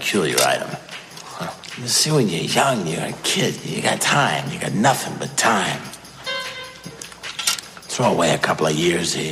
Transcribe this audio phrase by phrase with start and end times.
[0.00, 0.70] peculiar item.
[1.78, 5.36] You see, when you're young, you're a kid, you got time, you got nothing but
[5.36, 5.80] time.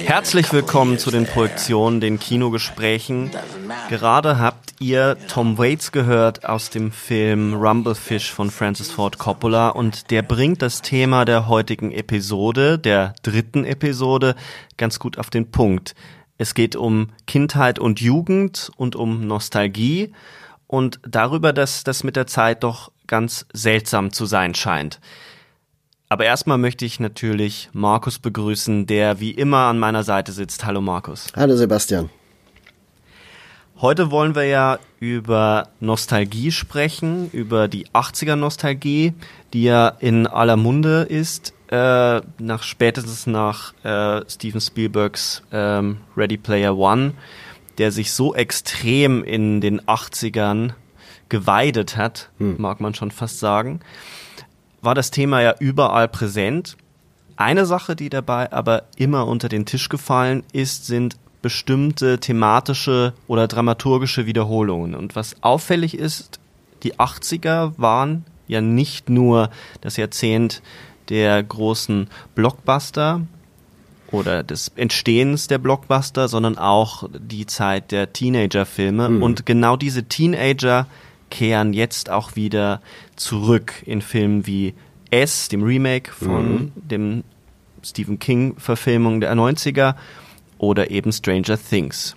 [0.04, 3.30] Herzlich willkommen zu den Produktionen, den Kinogesprächen.
[3.88, 10.10] Gerade habt ihr Tom Waits gehört aus dem Film Rumblefish von Francis Ford Coppola und
[10.10, 14.34] der bringt das Thema der heutigen Episode, der dritten Episode,
[14.76, 15.94] ganz gut auf den Punkt.
[16.36, 20.12] Es geht um Kindheit und Jugend und um Nostalgie
[20.68, 25.00] und darüber, dass das mit der Zeit doch ganz seltsam zu sein scheint.
[26.08, 30.64] Aber erstmal möchte ich natürlich Markus begrüßen, der wie immer an meiner Seite sitzt.
[30.64, 31.26] Hallo Markus.
[31.34, 32.08] Hallo Sebastian.
[33.80, 39.14] Heute wollen wir ja über Nostalgie sprechen, über die 80er Nostalgie,
[39.52, 46.38] die ja in aller Munde ist, äh, nach spätestens nach äh, Steven Spielbergs ähm, Ready
[46.38, 47.12] Player One,
[47.78, 50.72] der sich so extrem in den 80ern
[51.28, 52.56] geweidet hat, hm.
[52.58, 53.80] mag man schon fast sagen
[54.82, 56.76] war das Thema ja überall präsent.
[57.36, 63.46] Eine Sache, die dabei aber immer unter den Tisch gefallen ist, sind bestimmte thematische oder
[63.46, 64.94] dramaturgische Wiederholungen.
[64.94, 66.40] Und was auffällig ist,
[66.82, 70.62] die 80er waren ja nicht nur das Jahrzehnt
[71.10, 73.22] der großen Blockbuster
[74.10, 79.08] oder des Entstehens der Blockbuster, sondern auch die Zeit der Teenager-Filme.
[79.08, 79.22] Mhm.
[79.22, 80.86] Und genau diese Teenager
[81.30, 82.80] kehren jetzt auch wieder
[83.16, 84.74] zurück in Filmen wie
[85.10, 86.72] S, dem Remake von mhm.
[86.76, 87.24] dem
[87.82, 89.94] Stephen King-Verfilmung der 90er
[90.58, 92.16] oder eben Stranger Things.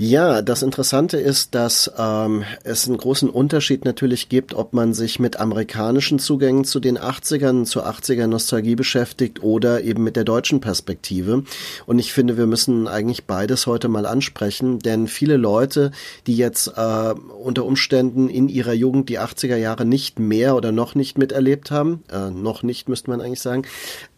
[0.00, 5.18] Ja, das Interessante ist, dass ähm, es einen großen Unterschied natürlich gibt, ob man sich
[5.18, 10.60] mit amerikanischen Zugängen zu den 80ern, zur 80er Nostalgie beschäftigt oder eben mit der deutschen
[10.60, 11.42] Perspektive.
[11.86, 15.90] Und ich finde, wir müssen eigentlich beides heute mal ansprechen, denn viele Leute,
[16.26, 20.94] die jetzt äh, unter Umständen in ihrer Jugend die 80er Jahre nicht mehr oder noch
[20.94, 23.62] nicht miterlebt haben, äh, noch nicht müsste man eigentlich sagen,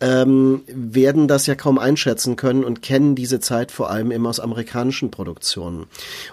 [0.01, 4.41] ähm, werden das ja kaum einschätzen können und kennen diese Zeit vor allem immer aus
[4.41, 5.85] amerikanischen Produktionen.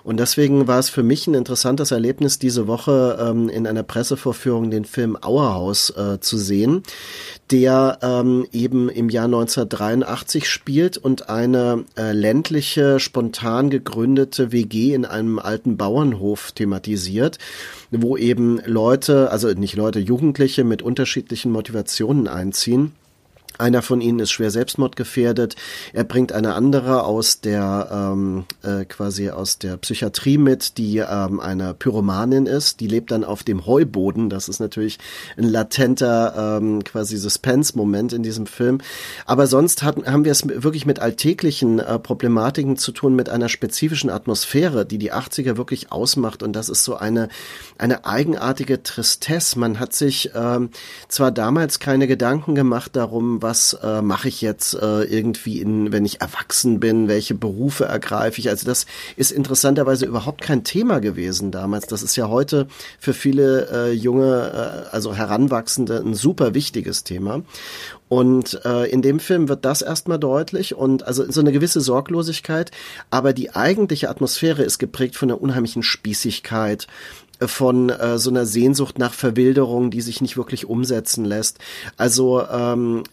[0.05, 4.71] Und deswegen war es für mich ein interessantes Erlebnis, diese Woche ähm, in einer Pressevorführung
[4.71, 6.83] den Film Auerhaus äh, zu sehen,
[7.51, 15.03] der ähm, eben im Jahr 1983 spielt und eine äh, ländliche, spontan gegründete WG in
[15.03, 17.39] einem alten Bauernhof thematisiert,
[17.91, 22.93] wo eben Leute, also nicht Leute, Jugendliche mit unterschiedlichen Motivationen einziehen.
[23.57, 25.55] Einer von ihnen ist schwer selbstmordgefährdet.
[25.93, 31.39] Er bringt eine andere aus der ähm, äh, quasi aus der Psychiatrie mit, die ähm,
[31.39, 32.79] eine Pyromanin ist.
[32.79, 34.29] Die lebt dann auf dem Heuboden.
[34.29, 34.99] Das ist natürlich
[35.37, 38.79] ein latenter ähm, quasi Suspense-Moment in diesem Film.
[39.25, 43.49] Aber sonst hat, haben wir es wirklich mit alltäglichen äh, Problematiken zu tun, mit einer
[43.49, 46.43] spezifischen Atmosphäre, die die 80er wirklich ausmacht.
[46.43, 47.29] Und das ist so eine
[47.77, 49.59] eine eigenartige Tristesse.
[49.59, 50.69] Man hat sich ähm,
[51.07, 56.03] zwar damals keine Gedanken gemacht darum, was äh, mache ich jetzt äh, irgendwie, in, wenn
[56.03, 58.49] ich erwachsen bin, welche Berufe ergreife ich.
[58.49, 58.85] Also das
[59.15, 61.87] ist interessanterweise überhaupt kein Thema gewesen damals.
[61.87, 62.67] Das ist ja heute
[62.99, 67.41] für viele äh, junge, äh, also Heranwachsende ein super wichtiges Thema.
[68.09, 72.71] Und äh, in dem Film wird das erstmal deutlich und also so eine gewisse Sorglosigkeit,
[73.09, 76.87] aber die eigentliche Atmosphäre ist geprägt von einer unheimlichen Spießigkeit,
[77.39, 81.59] von äh, so einer Sehnsucht nach Verwilderung, die sich nicht wirklich umsetzen lässt.
[81.97, 83.03] Also ähm,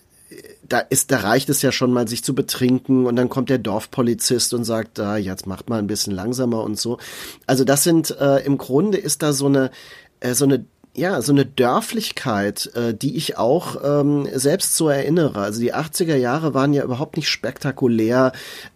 [0.68, 3.58] da ist, da reicht es ja schon mal, sich zu betrinken und dann kommt der
[3.58, 6.98] Dorfpolizist und sagt, ah, jetzt macht mal ein bisschen langsamer und so.
[7.46, 9.70] Also das sind äh, im Grunde ist da so eine
[10.20, 10.64] äh, so eine
[10.96, 15.40] ja, so eine Dörflichkeit, äh, die ich auch ähm, selbst so erinnere.
[15.40, 18.30] Also die 80er Jahre waren ja überhaupt nicht spektakulär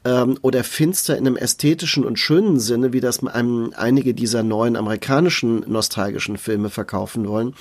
[0.05, 4.75] ähm, oder finster in einem ästhetischen und schönen Sinne, wie das einem einige dieser neuen
[4.75, 7.55] amerikanischen nostalgischen Filme verkaufen wollen,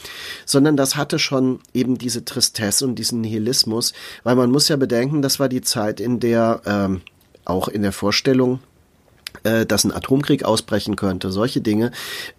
[0.46, 3.94] sondern das hatte schon eben diese Tristesse und diesen Nihilismus,
[4.24, 7.02] weil man muss ja bedenken, das war die Zeit, in der ähm,
[7.46, 8.60] auch in der Vorstellung
[9.44, 11.92] äh, dass ein Atomkrieg ausbrechen könnte, solche Dinge,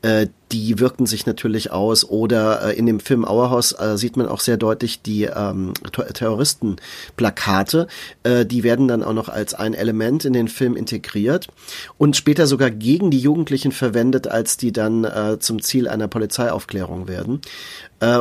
[0.02, 2.04] äh, die wirkten sich natürlich aus.
[2.08, 5.74] Oder äh, in dem Film Auerhaus äh, sieht man auch sehr deutlich die ähm,
[6.14, 7.86] Terroristenplakate.
[8.24, 11.48] Die werden dann auch noch als ein Element in den Film integriert
[11.96, 15.06] und später sogar gegen die Jugendlichen verwendet, als die dann
[15.40, 17.40] zum Ziel einer Polizeiaufklärung werden.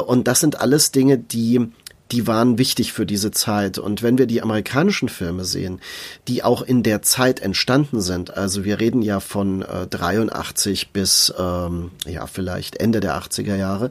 [0.05, 1.69] Und das sind alles Dinge, die
[2.11, 3.77] die waren wichtig für diese Zeit.
[3.77, 5.79] Und wenn wir die amerikanischen Filme sehen,
[6.27, 11.33] die auch in der Zeit entstanden sind, also wir reden ja von äh, 83 bis
[11.37, 13.89] ähm, ja vielleicht Ende der 80er Jahre,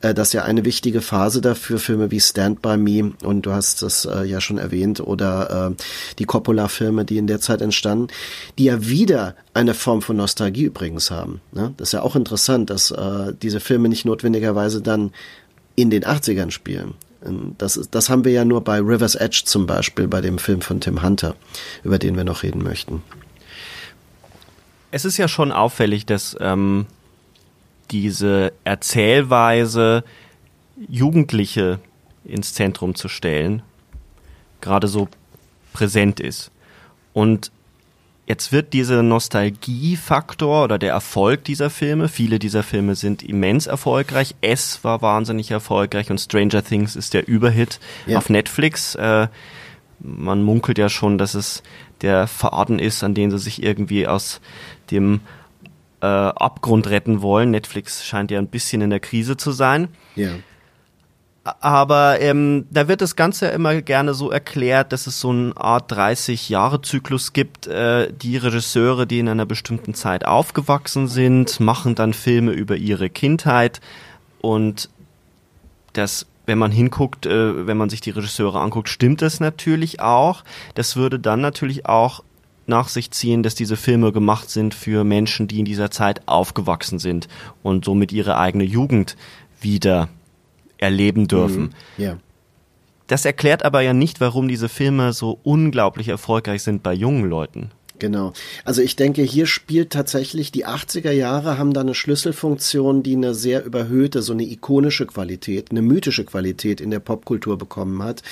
[0.00, 3.52] äh, das ist ja eine wichtige Phase dafür, Filme wie Stand By Me und du
[3.52, 5.82] hast das äh, ja schon erwähnt, oder äh,
[6.18, 8.08] die Coppola-Filme, die in der Zeit entstanden,
[8.58, 11.40] die ja wieder eine Form von Nostalgie übrigens haben.
[11.52, 11.74] Ne?
[11.76, 15.12] Das ist ja auch interessant, dass äh, diese Filme nicht notwendigerweise dann
[15.76, 16.94] in den 80ern spielen.
[17.24, 20.60] Ähm, das, das haben wir ja nur bei River's Edge zum Beispiel, bei dem Film
[20.60, 21.34] von Tim Hunter,
[21.82, 23.02] über den wir noch reden möchten.
[24.90, 26.86] Es ist ja schon auffällig, dass ähm,
[27.90, 30.04] diese Erzählweise,
[30.88, 31.80] Jugendliche
[32.24, 33.62] ins Zentrum zu stellen,
[34.60, 35.08] gerade so
[35.72, 36.50] präsent ist.
[37.12, 37.52] Und
[38.26, 44.34] Jetzt wird dieser Nostalgiefaktor oder der Erfolg dieser Filme, viele dieser Filme sind immens erfolgreich.
[44.40, 48.16] S war wahnsinnig erfolgreich und Stranger Things ist der Überhit ja.
[48.16, 48.94] auf Netflix.
[48.94, 49.28] Äh,
[50.00, 51.62] man munkelt ja schon, dass es
[52.00, 54.40] der Faden ist, an den sie sich irgendwie aus
[54.90, 55.20] dem
[56.00, 57.50] äh, Abgrund retten wollen.
[57.50, 59.88] Netflix scheint ja ein bisschen in der Krise zu sein.
[60.16, 60.30] Ja.
[61.44, 65.92] Aber ähm, da wird das Ganze immer gerne so erklärt, dass es so eine Art
[65.92, 67.66] 30-Jahre-Zyklus gibt.
[67.66, 73.10] Äh, die Regisseure, die in einer bestimmten Zeit aufgewachsen sind, machen dann Filme über ihre
[73.10, 73.82] Kindheit.
[74.40, 74.88] Und
[75.92, 80.44] das, wenn man hinguckt, äh, wenn man sich die Regisseure anguckt, stimmt das natürlich auch.
[80.74, 82.24] Das würde dann natürlich auch
[82.66, 86.98] nach sich ziehen, dass diese Filme gemacht sind für Menschen, die in dieser Zeit aufgewachsen
[86.98, 87.28] sind
[87.62, 89.18] und somit ihre eigene Jugend
[89.60, 90.08] wieder
[90.84, 91.74] erleben dürfen.
[91.96, 92.02] Mhm.
[92.02, 92.16] Ja.
[93.06, 97.70] Das erklärt aber ja nicht, warum diese Filme so unglaublich erfolgreich sind bei jungen Leuten.
[98.00, 98.32] Genau.
[98.64, 103.34] Also ich denke, hier spielt tatsächlich die 80er Jahre haben da eine Schlüsselfunktion, die eine
[103.34, 108.22] sehr überhöhte, so eine ikonische Qualität, eine mythische Qualität in der Popkultur bekommen hat.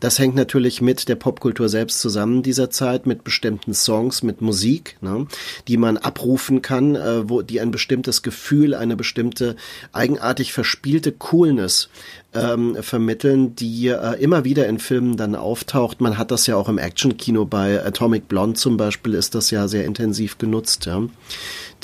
[0.00, 4.96] Das hängt natürlich mit der Popkultur selbst zusammen dieser Zeit, mit bestimmten Songs, mit Musik,
[5.02, 5.26] ne,
[5.68, 9.54] die man abrufen kann, äh, wo die ein bestimmtes Gefühl, eine bestimmte
[9.92, 11.90] eigenartig verspielte Coolness
[12.32, 16.00] ähm, vermitteln, die äh, immer wieder in Filmen dann auftaucht.
[16.00, 19.66] Man hat das ja auch im Actionkino bei Atomic Blonde zum Beispiel ist das ja
[19.68, 21.02] sehr intensiv genutzt, ja.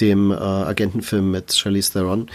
[0.00, 2.28] dem äh, Agentenfilm mit Charlize Theron.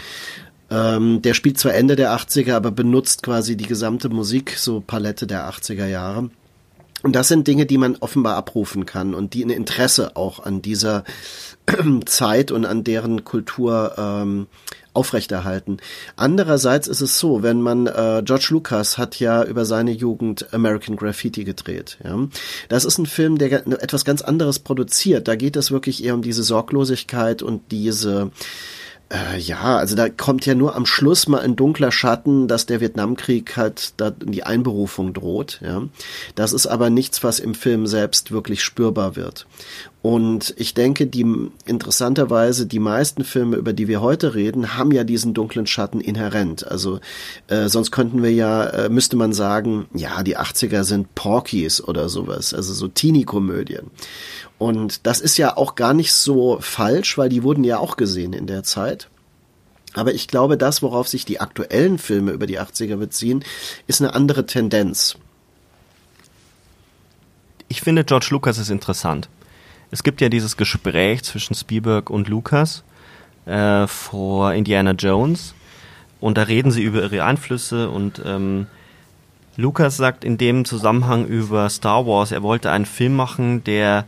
[0.70, 5.26] Ähm, der spielt zwar Ende der 80er, aber benutzt quasi die gesamte Musik, so Palette
[5.26, 6.30] der 80er Jahre.
[7.02, 10.62] Und das sind Dinge, die man offenbar abrufen kann und die ein Interesse auch an
[10.62, 11.04] dieser
[12.06, 14.46] Zeit und an deren Kultur ähm,
[14.94, 15.78] aufrechterhalten.
[16.16, 20.96] Andererseits ist es so, wenn man äh, George Lucas hat ja über seine Jugend American
[20.96, 21.98] Graffiti gedreht.
[22.04, 22.28] Ja,
[22.68, 25.28] das ist ein Film, der etwas ganz anderes produziert.
[25.28, 28.30] Da geht es wirklich eher um diese Sorglosigkeit und diese
[29.12, 32.80] äh, ja, also da kommt ja nur am Schluss mal ein dunkler Schatten, dass der
[32.80, 35.60] Vietnamkrieg halt da die Einberufung droht.
[35.62, 35.82] Ja,
[36.34, 39.46] das ist aber nichts, was im Film selbst wirklich spürbar wird.
[40.02, 41.24] Und ich denke, die
[41.64, 46.66] interessanterweise die meisten Filme, über die wir heute reden, haben ja diesen dunklen Schatten inhärent.
[46.66, 46.98] Also
[47.46, 52.08] äh, sonst könnten wir ja, äh, müsste man sagen, ja, die 80er sind Porkies oder
[52.08, 53.92] sowas, also so Teenie-Komödien.
[54.58, 58.32] Und das ist ja auch gar nicht so falsch, weil die wurden ja auch gesehen
[58.32, 59.08] in der Zeit.
[59.94, 63.44] Aber ich glaube, das, worauf sich die aktuellen Filme über die 80er beziehen,
[63.86, 65.16] ist eine andere Tendenz.
[67.68, 69.28] Ich finde, George Lucas ist interessant
[69.92, 72.82] es gibt ja dieses Gespräch zwischen Spielberg und Lucas
[73.44, 75.54] äh, vor Indiana Jones
[76.18, 78.66] und da reden sie über ihre Einflüsse und ähm,
[79.56, 84.06] Lucas sagt in dem Zusammenhang über Star Wars, er wollte einen Film machen, der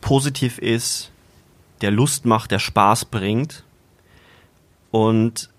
[0.00, 1.10] positiv ist,
[1.80, 3.64] der Lust macht, der Spaß bringt.
[4.92, 5.50] Und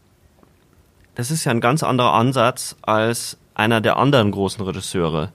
[1.15, 5.33] das ist ja ein ganz anderer Ansatz als einer der anderen großen Regisseure,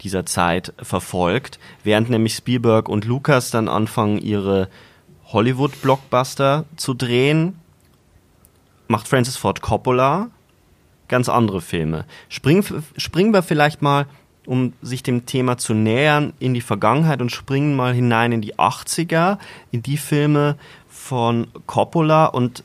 [0.00, 4.68] dieser Zeit verfolgt, während nämlich Spielberg und Lucas dann anfangen, ihre
[5.26, 7.58] Hollywood-Blockbuster zu drehen,
[8.88, 10.30] macht Francis Ford Coppola
[11.08, 12.04] ganz andere Filme.
[12.28, 12.64] Spring,
[12.96, 14.06] springen wir vielleicht mal,
[14.46, 18.56] um sich dem Thema zu nähern, in die Vergangenheit und springen mal hinein in die
[18.56, 19.38] 80er,
[19.70, 20.56] in die Filme
[20.88, 22.62] von Coppola und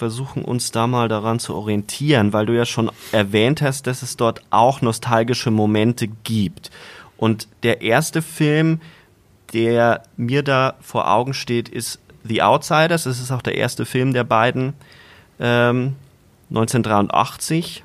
[0.00, 4.16] versuchen uns da mal daran zu orientieren, weil du ja schon erwähnt hast, dass es
[4.16, 6.70] dort auch nostalgische Momente gibt.
[7.18, 8.80] Und der erste Film,
[9.52, 13.04] der mir da vor Augen steht, ist The Outsiders.
[13.04, 14.72] Es ist auch der erste Film der beiden.
[15.38, 15.96] Ähm,
[16.48, 17.84] 1983.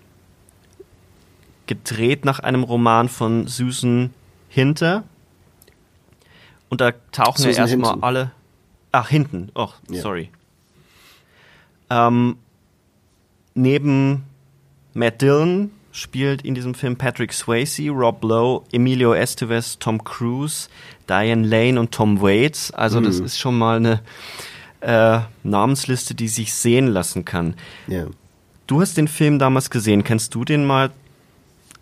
[1.67, 4.13] Gedreht nach einem Roman von Susan
[4.48, 5.03] Hinter.
[6.69, 8.31] Und da tauchen Susan ja erstmal alle.
[8.93, 9.51] Ach, hinten.
[9.53, 10.01] Oh, ja.
[10.01, 10.29] sorry.
[11.89, 12.38] Ähm,
[13.54, 14.24] neben
[14.94, 20.68] Matt Dillon spielt in diesem Film Patrick Swayze, Rob Lowe, Emilio Estevez, Tom Cruise,
[21.08, 22.72] Diane Lane und Tom Waits.
[22.72, 24.01] Also das ist schon mal eine
[24.82, 27.56] äh, Namensliste, die sich sehen lassen kann.
[27.88, 28.08] Ja.
[28.68, 30.04] Du hast den Film damals gesehen.
[30.04, 30.92] Kannst du den mal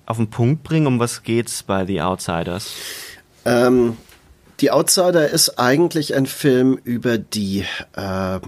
[0.06, 0.88] auf den Punkt bringen?
[0.88, 2.76] Um was geht's bei The Outsiders?
[3.46, 3.98] Ähm,
[4.60, 8.40] die Outsider ist eigentlich ein Film über die, äh,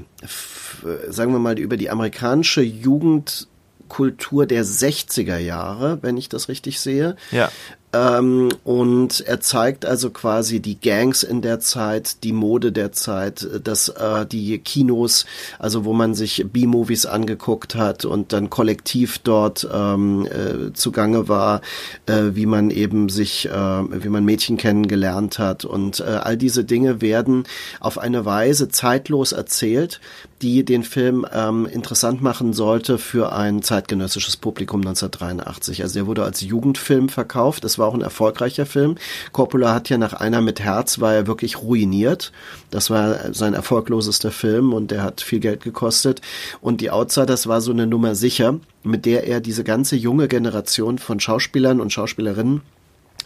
[1.08, 7.16] sagen wir mal, über die amerikanische Jugendkultur der 60er Jahre, wenn ich das richtig sehe.
[7.32, 7.52] Ja.
[7.96, 13.48] Ähm, und er zeigt also quasi die Gangs in der Zeit, die Mode der Zeit,
[13.64, 15.25] dass äh, die Kinos,
[15.60, 21.62] also wo man sich B-Movies angeguckt hat und dann kollektiv dort ähm, äh, zugange war,
[22.06, 26.66] äh, wie man eben sich, äh, wie man Mädchen kennengelernt hat und äh, all diese
[26.66, 27.46] Dinge werden
[27.80, 30.02] auf eine Weise zeitlos erzählt,
[30.42, 35.82] die den Film ähm, interessant machen sollte für ein zeitgenössisches Publikum 1983.
[35.82, 37.64] Also er wurde als Jugendfilm verkauft.
[37.64, 38.96] Es war auch ein erfolgreicher Film.
[39.32, 42.32] Coppola hat ja nach einer mit Herz war er wirklich ruiniert.
[42.72, 46.22] Das war sein erfolglosester Film und der hat viel Geld gekostet.
[46.62, 50.98] Und die Outsiders war so eine Nummer sicher, mit der er diese ganze junge Generation
[50.98, 52.62] von Schauspielern und Schauspielerinnen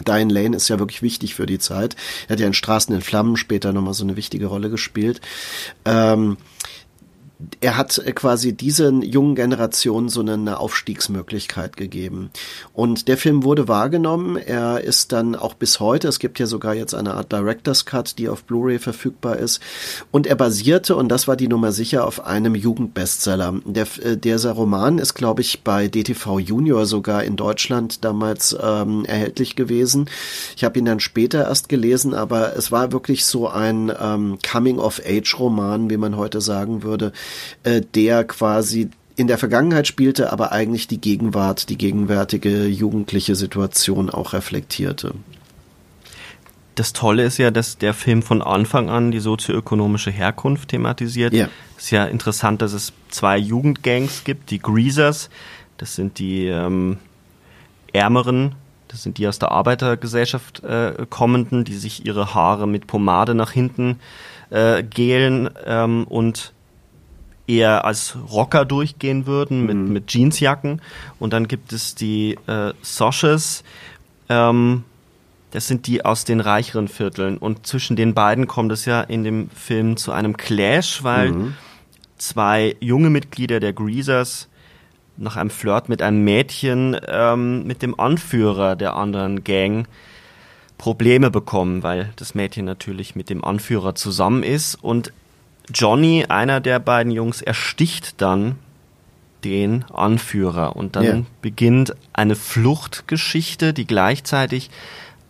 [0.06, 1.96] Diane Lane ist ja wirklich wichtig für die Zeit.
[2.28, 5.22] Er hat ja in Straßen in Flammen später nochmal so eine wichtige Rolle gespielt.
[5.86, 6.38] Ähm,
[7.62, 12.32] er hat quasi diesen jungen Generationen so eine Aufstiegsmöglichkeit gegeben.
[12.74, 14.36] Und der Film wurde wahrgenommen.
[14.36, 18.18] Er ist dann auch bis heute, es gibt ja sogar jetzt eine Art Director's Cut,
[18.18, 19.62] die auf Blu-ray verfügbar ist.
[20.12, 23.54] Und er basierte, und das war die Nummer sicher, auf einem Jugendbestseller.
[23.64, 29.06] Der, äh, dieser Roman ist, glaube ich, bei DTV Junior sogar in Deutschland damals ähm,
[29.06, 30.10] erhältlich gewesen.
[30.58, 35.90] Ich habe ihn dann später erst gelesen, aber es war wirklich so ein ähm, Coming-of-Age-Roman,
[35.90, 37.14] wie man heute sagen würde
[37.64, 44.10] äh, der quasi in der Vergangenheit spielte, aber eigentlich die Gegenwart, die gegenwärtige jugendliche Situation
[44.10, 45.14] auch reflektierte.
[46.76, 51.34] Das Tolle ist ja, dass der Film von Anfang an die sozioökonomische Herkunft thematisiert.
[51.34, 51.50] Ja.
[51.78, 55.30] Ist ja interessant, dass es zwei Jugendgangs gibt, die Greasers,
[55.76, 56.98] das sind die ähm,
[57.92, 58.56] Ärmeren,
[58.88, 63.52] das sind die aus der Arbeitergesellschaft äh, kommenden, die sich ihre Haare mit Pomade nach
[63.52, 64.00] hinten
[64.50, 66.54] äh, gelen ähm, und
[67.50, 70.82] eher als Rocker durchgehen würden mit, mit Jeansjacken.
[71.20, 73.64] Und dann gibt es die äh, Soshes,
[74.30, 74.84] ähm,
[75.52, 77.38] das sind die aus den reicheren Vierteln.
[77.40, 81.56] Und zwischen den beiden kommt es ja in dem Film zu einem Clash, weil Mhm.
[82.20, 84.48] zwei junge Mitglieder der Greasers
[85.18, 89.88] nach einem Flirt mit einem Mädchen ähm, mit dem Anführer der anderen Gang
[90.78, 95.12] Probleme bekommen, weil das Mädchen natürlich mit dem Anführer zusammen ist und
[95.74, 98.58] Johnny, einer der beiden Jungs, ersticht dann
[99.44, 101.22] den Anführer und dann Ja.
[101.42, 104.70] beginnt eine Fluchtgeschichte, die gleichzeitig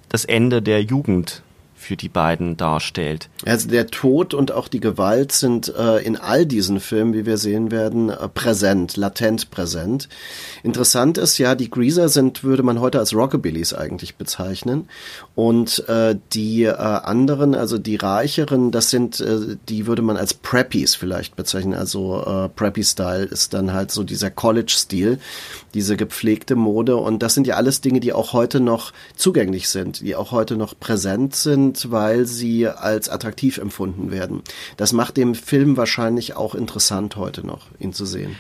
[0.10, 1.44] das Ende der Jugend
[1.90, 3.30] für die beiden darstellt.
[3.48, 7.40] Also der Tod und auch die Gewalt sind äh, in all diesen Filmen, wie wir
[7.40, 10.08] sehen werden, äh, präsent, latent präsent.
[10.62, 14.88] Interessant ist ja, die Greaser sind, würde man heute als Rockabillys eigentlich bezeichnen.
[15.34, 20.36] Und äh, die äh, anderen, also die Reicheren, das sind, äh, die würde man als
[20.36, 21.74] Preppies vielleicht bezeichnen.
[21.74, 25.18] Also äh, Preppy-Style ist dann halt so dieser College-Stil,
[25.74, 26.98] diese gepflegte Mode.
[26.98, 30.56] Und das sind ja alles Dinge, die auch heute noch zugänglich sind, die auch heute
[30.56, 34.42] noch präsent sind, weil sie als attraktiv empfunden werden.
[34.78, 38.36] Das macht dem Film wahrscheinlich auch interessant heute noch, ihn zu sehen.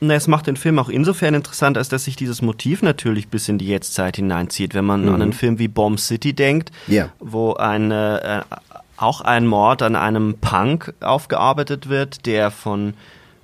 [0.00, 3.48] Na, es macht den Film auch insofern interessant, als dass sich dieses Motiv natürlich bis
[3.48, 4.72] in die Jetztzeit hineinzieht.
[4.74, 7.08] Wenn man an einen Film wie Bomb City denkt, Ja.
[7.18, 8.54] wo eine, äh,
[8.96, 12.94] auch ein Mord an einem Punk aufgearbeitet wird, der von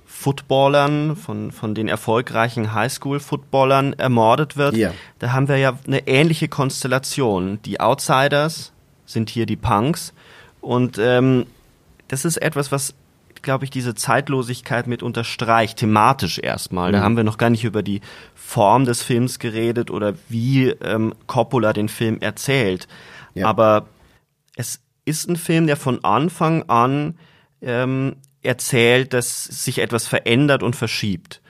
[0.05, 4.77] Footballern, von, von den erfolgreichen Highschool-Footballern ermordet wird.
[4.77, 4.91] Ja.
[5.19, 7.59] Da haben wir ja eine ähnliche Konstellation.
[7.65, 8.71] Die Outsiders
[9.05, 10.13] sind hier die Punks.
[10.61, 11.45] Und ähm,
[12.07, 12.93] das ist etwas, was,
[13.41, 16.91] glaube ich, diese Zeitlosigkeit mit unterstreicht, thematisch erstmal.
[16.91, 18.01] Da haben wir noch gar nicht über die
[18.33, 22.87] Form des Films geredet oder wie ähm, Coppola den Film erzählt.
[23.33, 23.47] Ja.
[23.47, 23.87] Aber
[24.55, 27.17] es ist ein Film, der von Anfang an
[27.61, 31.41] ähm, erzählt, dass sich etwas verändert und verschiebt.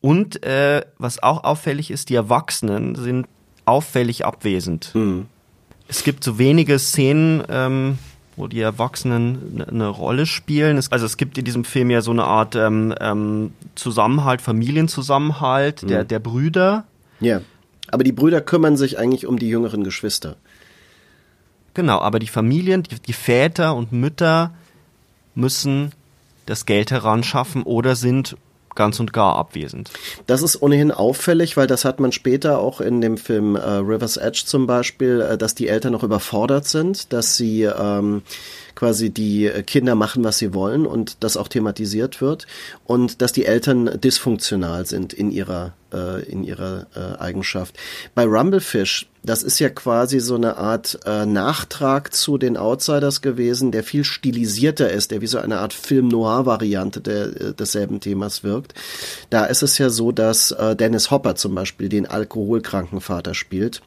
[0.00, 3.26] Und äh, was auch auffällig ist, die Erwachsenen sind
[3.64, 4.90] auffällig abwesend.
[5.92, 7.98] Es gibt so wenige Szenen, ähm,
[8.36, 10.76] wo die Erwachsenen ne- eine Rolle spielen.
[10.90, 16.04] Also es gibt in diesem Film ja so eine Art ähm, ähm, Zusammenhalt, Familienzusammenhalt der,
[16.04, 16.84] der Brüder.
[17.20, 17.42] Ja.
[17.90, 20.36] Aber die Brüder kümmern sich eigentlich um die jüngeren Geschwister.
[21.74, 24.54] Genau, aber die Familien, die, die Väter und Mütter
[25.34, 25.92] müssen
[26.46, 28.38] das Geld heranschaffen oder sind
[28.74, 29.90] ganz und gar abwesend.
[30.26, 34.16] Das ist ohnehin auffällig, weil das hat man später auch in dem Film äh, River's
[34.16, 38.22] Edge zum Beispiel, äh, dass die Eltern noch überfordert sind, dass sie ähm,
[38.74, 42.46] quasi die Kinder machen, was sie wollen und das auch thematisiert wird
[42.84, 47.76] und dass die Eltern dysfunktional sind in ihrer äh, in ihrer äh, Eigenschaft.
[48.14, 53.72] Bei Rumblefish, das ist ja quasi so eine Art äh, Nachtrag zu den Outsiders gewesen,
[53.72, 58.74] der viel stilisierter ist, der wie so eine Art Film-Noir-Variante äh, desselben Themas wirkt.
[59.30, 63.82] Da ist es ja so, dass äh, Dennis Hopper zum Beispiel den alkoholkranken Vater spielt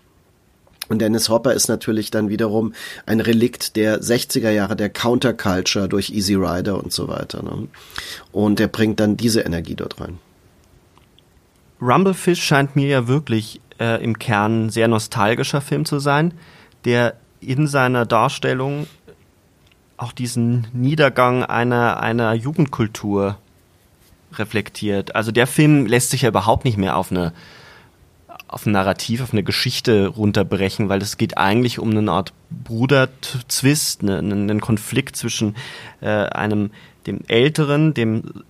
[0.88, 2.74] und Dennis Hopper ist natürlich dann wiederum
[3.06, 7.42] ein Relikt der 60er Jahre der Counterculture durch Easy Rider und so weiter.
[7.42, 7.68] Ne?
[8.32, 10.20] Und er bringt dann diese Energie dort rein.
[11.82, 16.34] Rumblefish scheint mir ja wirklich äh, im Kern ein sehr nostalgischer Film zu sein,
[16.86, 18.88] der in seiner Darstellung
[19.98, 23.38] auch diesen Niedergang einer, einer Jugendkultur
[24.34, 25.16] reflektiert.
[25.16, 27.34] Also der Film lässt sich ja überhaupt nicht mehr auf eine
[28.48, 34.02] auf ein Narrativ, auf eine Geschichte runterbrechen, weil es geht eigentlich um eine Art Bruderzwist,
[34.02, 35.56] einen, einen Konflikt zwischen
[36.02, 36.72] äh, einem,
[37.08, 38.44] dem Älteren, dem,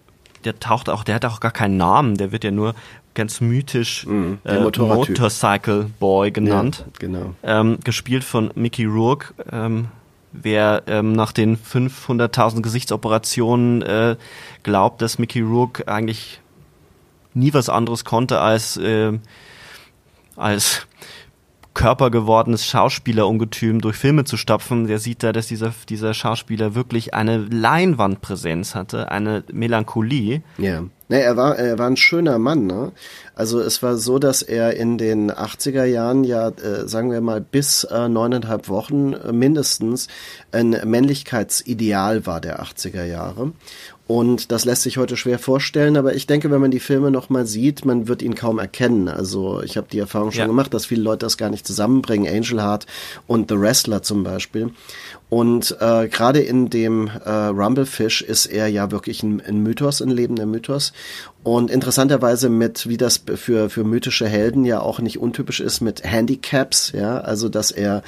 [0.44, 2.76] der taucht auch, der hat auch gar keinen Namen, der wird ja nur
[3.14, 6.86] ganz mythisch mm, äh, Motorcycle Boy genannt.
[6.86, 7.34] Ja, genau.
[7.44, 9.34] Ähm, gespielt von Mickey Rourke.
[9.52, 9.88] Ähm,
[10.34, 14.18] wer ähm, nach den 500.000 Gesichtsoperationen äh,
[14.64, 16.42] glaubt, dass Mickey Rourke eigentlich
[17.34, 19.14] nie was anderes konnte als äh,
[20.36, 20.88] als
[21.76, 27.38] körpergewordenes Schauspielerungetüm durch Filme zu stapfen, der sieht da, dass dieser, dieser Schauspieler wirklich eine
[27.38, 30.42] Leinwandpräsenz hatte, eine Melancholie.
[30.58, 30.84] Ja.
[31.08, 32.92] Nee, er war, er war ein schöner Mann, ne?
[33.36, 37.42] Also es war so, dass er in den 80er Jahren ja, äh, sagen wir mal,
[37.42, 40.08] bis äh, neuneinhalb Wochen äh, mindestens
[40.52, 43.52] ein Männlichkeitsideal war der 80er Jahre.
[44.08, 47.48] Und das lässt sich heute schwer vorstellen, aber ich denke, wenn man die Filme nochmal
[47.48, 49.08] sieht, man wird ihn kaum erkennen.
[49.08, 50.48] Also ich habe die Erfahrung schon ja.
[50.48, 52.86] gemacht, dass viele Leute das gar nicht zusammenbringen, Angel Heart
[53.26, 54.72] und The Wrestler zum Beispiel.
[55.36, 60.08] Und äh, gerade in dem äh, Rumblefish ist er ja wirklich ein, ein Mythos, ein
[60.08, 60.94] lebender Mythos.
[61.44, 66.06] Und interessanterweise mit, wie das für, für mythische Helden ja auch nicht untypisch ist, mit
[66.06, 68.02] Handicaps, ja, also dass er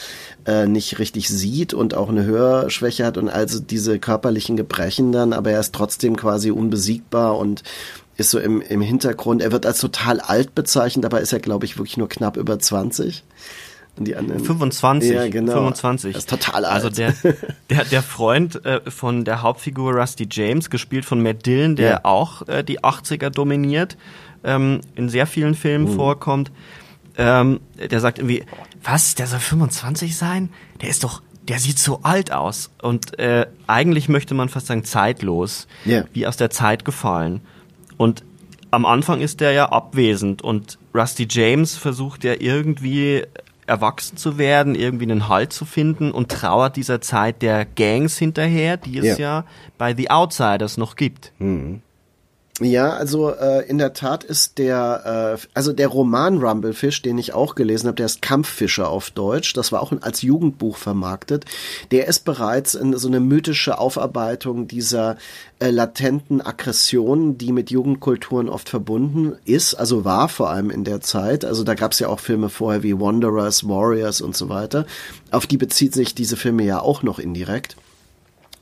[0.45, 5.33] äh, nicht richtig sieht und auch eine Hörschwäche hat und also diese körperlichen Gebrechen dann,
[5.33, 7.61] aber er ist trotzdem quasi unbesiegbar und
[8.15, 9.41] ist so im, im Hintergrund.
[9.41, 12.57] Er wird als total alt bezeichnet, aber ist er, glaube ich, wirklich nur knapp über
[12.57, 13.25] 20.
[13.99, 14.43] Die anderen.
[14.43, 15.53] 25, ja, genau.
[15.53, 16.13] 25.
[16.13, 16.73] Das ist total alt.
[16.73, 17.13] Also der,
[17.69, 21.99] der, der Freund äh, von der Hauptfigur Rusty James, gespielt von Matt Dillon, der ja.
[22.03, 23.97] auch äh, die 80er dominiert,
[24.43, 25.95] ähm, in sehr vielen Filmen mhm.
[25.95, 26.51] vorkommt,
[27.17, 28.43] ähm, der sagt irgendwie,
[28.83, 30.49] was, der soll 25 sein?
[30.81, 32.69] Der ist doch, der sieht so alt aus.
[32.81, 36.05] Und äh, eigentlich möchte man fast sagen zeitlos, yeah.
[36.13, 37.41] wie aus der Zeit gefallen.
[37.97, 38.23] Und
[38.69, 43.23] am Anfang ist der ja abwesend und Rusty James versucht ja irgendwie
[43.67, 48.77] erwachsen zu werden, irgendwie einen Halt zu finden und trauert dieser Zeit der Gangs hinterher,
[48.77, 49.45] die es ja, ja
[49.77, 51.33] bei The Outsiders noch gibt.
[51.39, 51.81] Mhm.
[52.59, 57.33] Ja, also äh, in der Tat ist der, äh, also der Roman Rumblefish, den ich
[57.33, 61.45] auch gelesen habe, der ist Kampffischer auf Deutsch, das war auch als Jugendbuch vermarktet,
[61.91, 65.17] der ist bereits in so eine mythische Aufarbeitung dieser
[65.59, 71.01] äh, latenten Aggression, die mit Jugendkulturen oft verbunden ist, also war vor allem in der
[71.01, 74.87] Zeit, also da gab es ja auch Filme vorher wie Wanderers, Warriors und so weiter,
[75.29, 77.77] auf die bezieht sich diese Filme ja auch noch indirekt.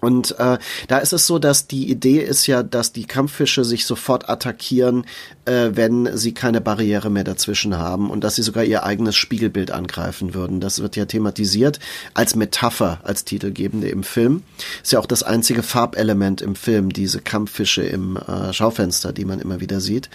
[0.01, 3.85] Und äh, da ist es so, dass die Idee ist ja, dass die Kampffische sich
[3.85, 5.05] sofort attackieren,
[5.45, 9.71] äh, wenn sie keine Barriere mehr dazwischen haben und dass sie sogar ihr eigenes Spiegelbild
[9.71, 10.59] angreifen würden.
[10.59, 11.79] Das wird ja thematisiert
[12.13, 14.43] als Metapher, als Titelgebende im Film.
[14.83, 19.39] Ist ja auch das einzige Farbelement im Film, diese Kampffische im äh, Schaufenster, die man
[19.39, 20.09] immer wieder sieht.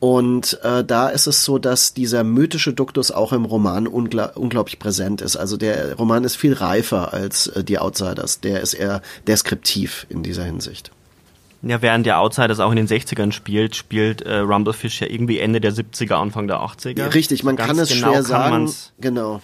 [0.00, 4.78] Und äh, da ist es so, dass dieser mythische Duktus auch im Roman ungl unglaublich
[4.78, 5.36] präsent ist.
[5.36, 8.40] Also der Roman ist viel reifer als äh, die Outsiders.
[8.40, 10.92] Der ist eher deskriptiv in dieser Hinsicht.
[11.62, 15.60] Ja, während der Outsiders auch in den 60ern spielt, spielt äh, Rumblefish ja irgendwie Ende
[15.60, 17.12] der 70er, Anfang der 80er.
[17.14, 18.72] Richtig, man Ganz kann es genau schwer sagen.
[19.00, 19.42] Genau.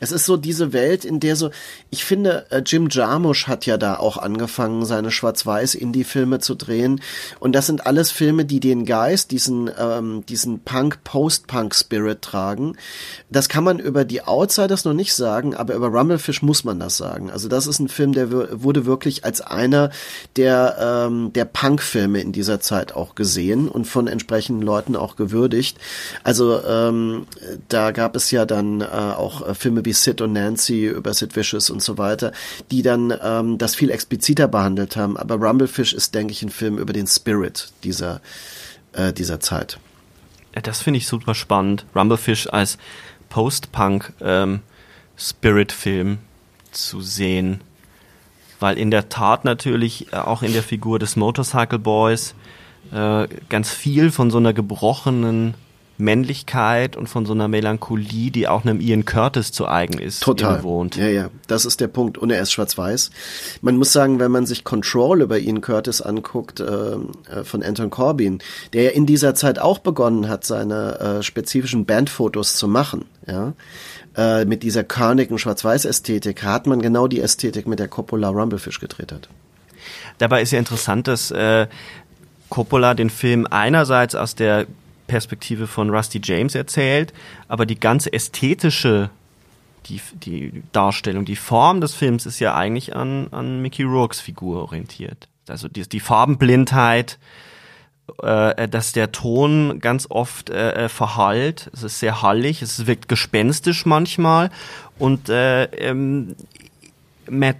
[0.00, 1.50] Es ist so diese Welt, in der so,
[1.90, 7.00] ich finde, äh, Jim Jarmusch hat ja da auch angefangen, seine Schwarz-Weiß-Indie-Filme zu drehen.
[7.40, 12.76] Und das sind alles Filme, die den Geist, diesen, ähm, diesen Punk-Post-Punk-Spirit tragen.
[13.30, 16.96] Das kann man über die Outsiders noch nicht sagen, aber über Rumblefish muss man das
[16.96, 17.30] sagen.
[17.30, 18.30] Also das ist ein Film, der
[18.62, 19.90] wurde wirklich als einer
[20.36, 25.78] der, ähm, der Punk-Filme in dieser Zeit auch gesehen und von entsprechenden Leuten auch gewürdigt.
[26.22, 27.26] Also ähm,
[27.68, 31.70] da gab es ja dann äh, auch äh, Filme Sid und Nancy über Sid Vicious
[31.70, 32.32] und so weiter,
[32.70, 35.16] die dann ähm, das viel expliziter behandelt haben.
[35.16, 38.20] Aber Rumblefish ist, denke ich, ein Film über den Spirit dieser,
[38.92, 39.78] äh, dieser Zeit.
[40.54, 41.84] Ja, das finde ich super spannend.
[41.94, 42.78] Rumblefish als
[43.28, 44.60] Post-Punk ähm,
[46.72, 47.60] zu sehen.
[48.60, 52.34] Weil in der Tat natürlich äh, auch in der Figur des Motorcycle Boys
[52.92, 55.54] äh, ganz viel von so einer gebrochenen
[55.98, 60.62] Männlichkeit und von so einer Melancholie, die auch einem Ian Curtis zu eigen ist, Total.
[60.62, 60.96] wohnt.
[60.96, 62.16] Ja, ja, das ist der Punkt.
[62.18, 63.10] Und er ist schwarz-weiß.
[63.62, 67.90] Man muss sagen, wenn man sich Control über Ian Curtis anguckt, äh, äh, von Anton
[67.90, 68.38] Corbin,
[68.72, 73.54] der ja in dieser Zeit auch begonnen hat, seine äh, spezifischen Bandfotos zu machen, ja,
[74.16, 79.10] äh, mit dieser körnigen Schwarz-Weiß-Ästhetik, hat man genau die Ästhetik, mit der Coppola Rumblefish gedreht
[79.10, 79.28] hat.
[80.18, 81.66] Dabei ist ja interessant, dass äh,
[82.50, 84.66] Coppola den Film einerseits aus der
[85.08, 87.12] Perspektive von Rusty James erzählt,
[87.48, 89.10] aber die ganze ästhetische
[89.88, 94.62] die, die Darstellung, die Form des Films ist ja eigentlich an, an Mickey Rourke's Figur
[94.62, 95.28] orientiert.
[95.48, 97.18] Also die, die Farbenblindheit,
[98.22, 101.70] äh, dass der Ton ganz oft äh, äh verhallt.
[101.72, 104.50] Es ist sehr hallig, es wirkt gespenstisch manchmal
[104.98, 106.36] und äh, ähm,
[107.30, 107.56] Matt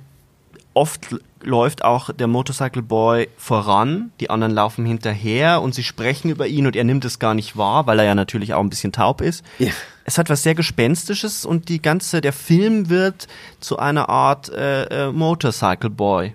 [0.75, 6.47] oft läuft auch der Motorcycle Boy voran, die anderen laufen hinterher und sie sprechen über
[6.47, 8.93] ihn und er nimmt es gar nicht wahr, weil er ja natürlich auch ein bisschen
[8.93, 9.45] taub ist.
[9.59, 9.71] Ja.
[10.05, 13.29] Es hat was sehr Gespenstisches und die ganze, der Film wird
[13.61, 16.35] zu einer Art äh, äh, Motorcycle Boy.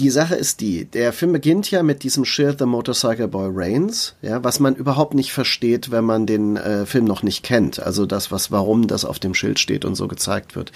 [0.00, 4.14] Die Sache ist die, der Film beginnt ja mit diesem Schild The Motorcycle Boy Reigns,
[4.22, 7.80] ja, was man überhaupt nicht versteht, wenn man den äh, Film noch nicht kennt.
[7.80, 10.72] Also das, was, warum das auf dem Schild steht und so gezeigt wird.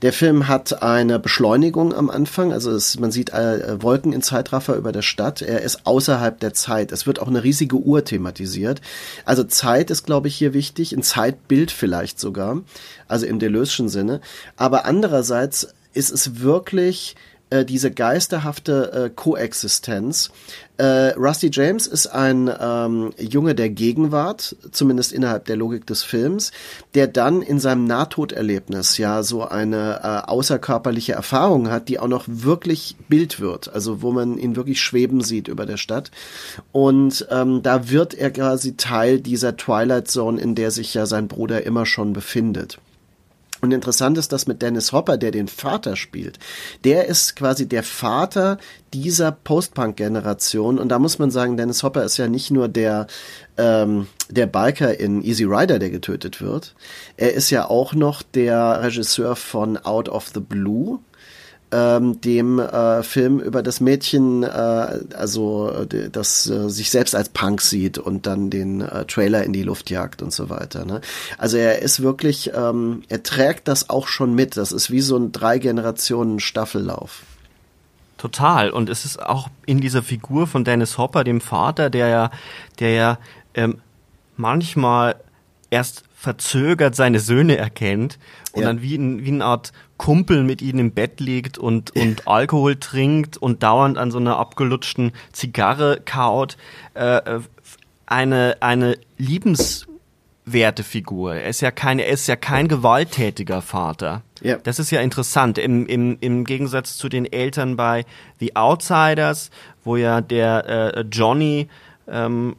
[0.00, 4.76] Der Film hat eine Beschleunigung am Anfang, also es, man sieht äh, Wolken in Zeitraffer
[4.76, 5.42] über der Stadt.
[5.42, 6.90] Er ist außerhalb der Zeit.
[6.90, 8.80] Es wird auch eine riesige Uhr thematisiert.
[9.26, 12.62] Also Zeit ist, glaube ich, hier wichtig, ein Zeitbild vielleicht sogar,
[13.08, 14.22] also im Deleuze'schen Sinne.
[14.56, 17.14] Aber andererseits ist es wirklich
[17.54, 20.30] äh, diese geisterhafte äh, Koexistenz.
[20.76, 26.50] Äh, Rusty James ist ein ähm, Junge der Gegenwart, zumindest innerhalb der Logik des Films,
[26.94, 32.24] der dann in seinem Nahtoderlebnis ja so eine äh, außerkörperliche Erfahrung hat, die auch noch
[32.26, 36.10] wirklich Bild wird, also wo man ihn wirklich schweben sieht über der Stadt.
[36.72, 41.28] Und ähm, da wird er quasi Teil dieser Twilight Zone, in der sich ja sein
[41.28, 42.78] Bruder immer schon befindet.
[43.64, 46.38] Und interessant ist das mit Dennis Hopper, der den Vater spielt.
[46.84, 48.58] Der ist quasi der Vater
[48.92, 50.78] dieser Post-Punk-Generation.
[50.78, 53.06] Und da muss man sagen, Dennis Hopper ist ja nicht nur der,
[53.56, 56.74] ähm, der Biker in Easy Rider, der getötet wird.
[57.16, 61.00] Er ist ja auch noch der Regisseur von Out of the Blue
[61.70, 67.60] ähm, dem äh, Film über das Mädchen, äh, also das äh, sich selbst als Punk
[67.60, 70.84] sieht und dann den äh, Trailer in die Luft jagt und so weiter.
[70.84, 71.00] Ne?
[71.38, 74.56] Also er ist wirklich, ähm, er trägt das auch schon mit.
[74.56, 77.22] Das ist wie so ein drei Generationen Staffellauf.
[78.18, 78.70] Total.
[78.70, 82.30] Und es ist auch in dieser Figur von Dennis Hopper, dem Vater, der ja,
[82.78, 83.18] der ja
[83.54, 83.80] ähm,
[84.36, 85.16] manchmal
[85.70, 88.18] erst verzögert seine Söhne erkennt
[88.52, 88.68] und ja.
[88.68, 92.76] dann wie, ein, wie eine Art Kumpel mit ihnen im Bett liegt und, und Alkohol
[92.76, 96.56] trinkt und dauernd an so einer abgelutschten Zigarre kaut.
[96.94, 97.40] Äh, äh,
[98.06, 101.34] eine, eine liebenswerte Figur.
[101.34, 104.22] Er ist ja kein, er ist ja kein gewalttätiger Vater.
[104.40, 104.56] Ja.
[104.58, 105.58] Das ist ja interessant.
[105.58, 108.04] Im, im, Im Gegensatz zu den Eltern bei
[108.40, 109.50] The Outsiders,
[109.84, 111.68] wo ja der äh, Johnny
[112.08, 112.56] ähm,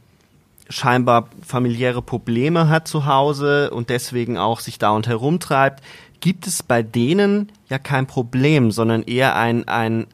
[0.68, 5.82] scheinbar familiäre Probleme hat zu Hause und deswegen auch sich da und herumtreibt,
[6.20, 10.06] gibt es bei denen ja kein Problem, sondern eher ein, ein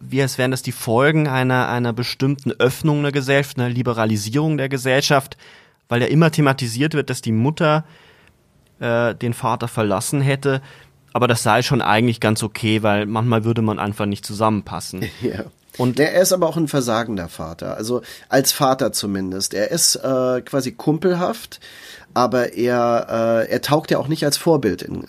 [0.00, 4.68] wie es wären das die Folgen einer, einer bestimmten Öffnung der Gesellschaft, einer Liberalisierung der
[4.68, 5.36] Gesellschaft,
[5.88, 7.84] weil ja immer thematisiert wird, dass die Mutter
[8.80, 10.62] äh, den Vater verlassen hätte.
[11.12, 15.04] Aber das sei schon eigentlich ganz okay, weil manchmal würde man einfach nicht zusammenpassen.
[15.20, 15.44] Ja.
[15.80, 19.54] Und der ist aber auch ein versagender Vater, also als Vater zumindest.
[19.54, 21.58] Er ist äh, quasi kumpelhaft,
[22.12, 24.82] aber er, äh, er taugt ja auch nicht als Vorbild.
[24.82, 25.06] In,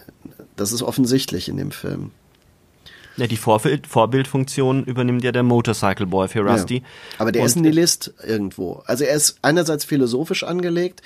[0.55, 2.11] das ist offensichtlich in dem Film.
[3.17, 6.77] Ja, die Vorbild Vorbildfunktion übernimmt ja der Motorcycle Boy für Rusty.
[6.77, 6.83] Ja,
[7.17, 8.81] aber der Und ist ein Nihilist irgendwo.
[8.85, 11.01] Also er ist einerseits philosophisch angelegt.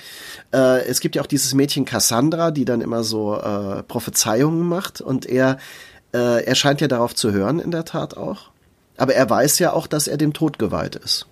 [0.54, 5.00] Äh, es gibt ja auch dieses Mädchen Cassandra, die dann immer so äh, Prophezeiungen macht.
[5.00, 5.58] Und er,
[6.14, 8.50] äh, er scheint ja darauf zu hören, in der Tat auch.
[8.96, 11.26] Aber er weiß ja auch, dass er dem Tod geweiht ist.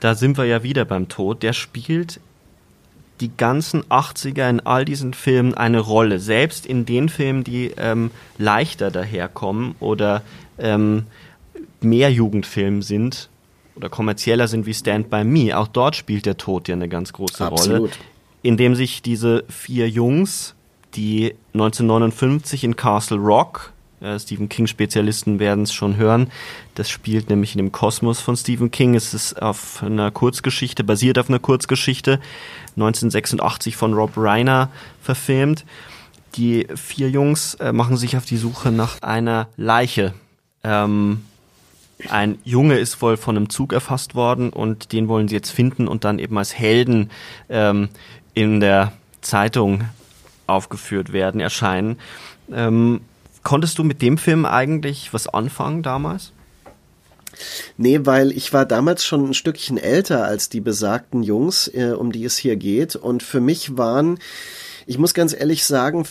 [0.00, 1.42] Da sind wir ja wieder beim Tod.
[1.42, 2.20] Der spielt
[3.20, 6.18] die ganzen 80er in all diesen Filmen eine Rolle.
[6.18, 10.22] Selbst in den Filmen, die ähm, leichter daherkommen oder
[10.58, 11.06] ähm,
[11.80, 13.28] mehr Jugendfilm sind
[13.74, 15.56] oder kommerzieller sind wie Stand By Me.
[15.56, 17.80] Auch dort spielt der Tod ja eine ganz große Absolut.
[17.80, 17.90] Rolle.
[18.42, 20.54] Indem sich diese vier Jungs,
[20.94, 23.72] die 1959 in Castle Rock.
[24.00, 26.30] Äh, Stephen King-Spezialisten werden es schon hören.
[26.74, 28.94] Das spielt nämlich in dem Kosmos von Stephen King.
[28.94, 32.20] Es ist auf einer Kurzgeschichte, basiert auf einer Kurzgeschichte,
[32.76, 35.64] 1986 von Rob Reiner verfilmt.
[36.36, 40.12] Die vier Jungs äh, machen sich auf die Suche nach einer Leiche.
[40.62, 41.22] Ähm,
[42.10, 45.88] ein Junge ist wohl von einem Zug erfasst worden und den wollen sie jetzt finden
[45.88, 47.10] und dann eben als Helden
[47.48, 47.88] ähm,
[48.34, 49.84] in der Zeitung
[50.46, 51.98] aufgeführt werden, erscheinen.
[52.52, 53.00] Ähm,
[53.46, 56.32] konntest du mit dem Film eigentlich was anfangen damals?
[57.76, 62.10] Nee, weil ich war damals schon ein Stückchen älter als die besagten Jungs, äh, um
[62.10, 62.96] die es hier geht.
[62.96, 64.18] Und für mich waren,
[64.86, 66.04] ich muss ganz ehrlich sagen,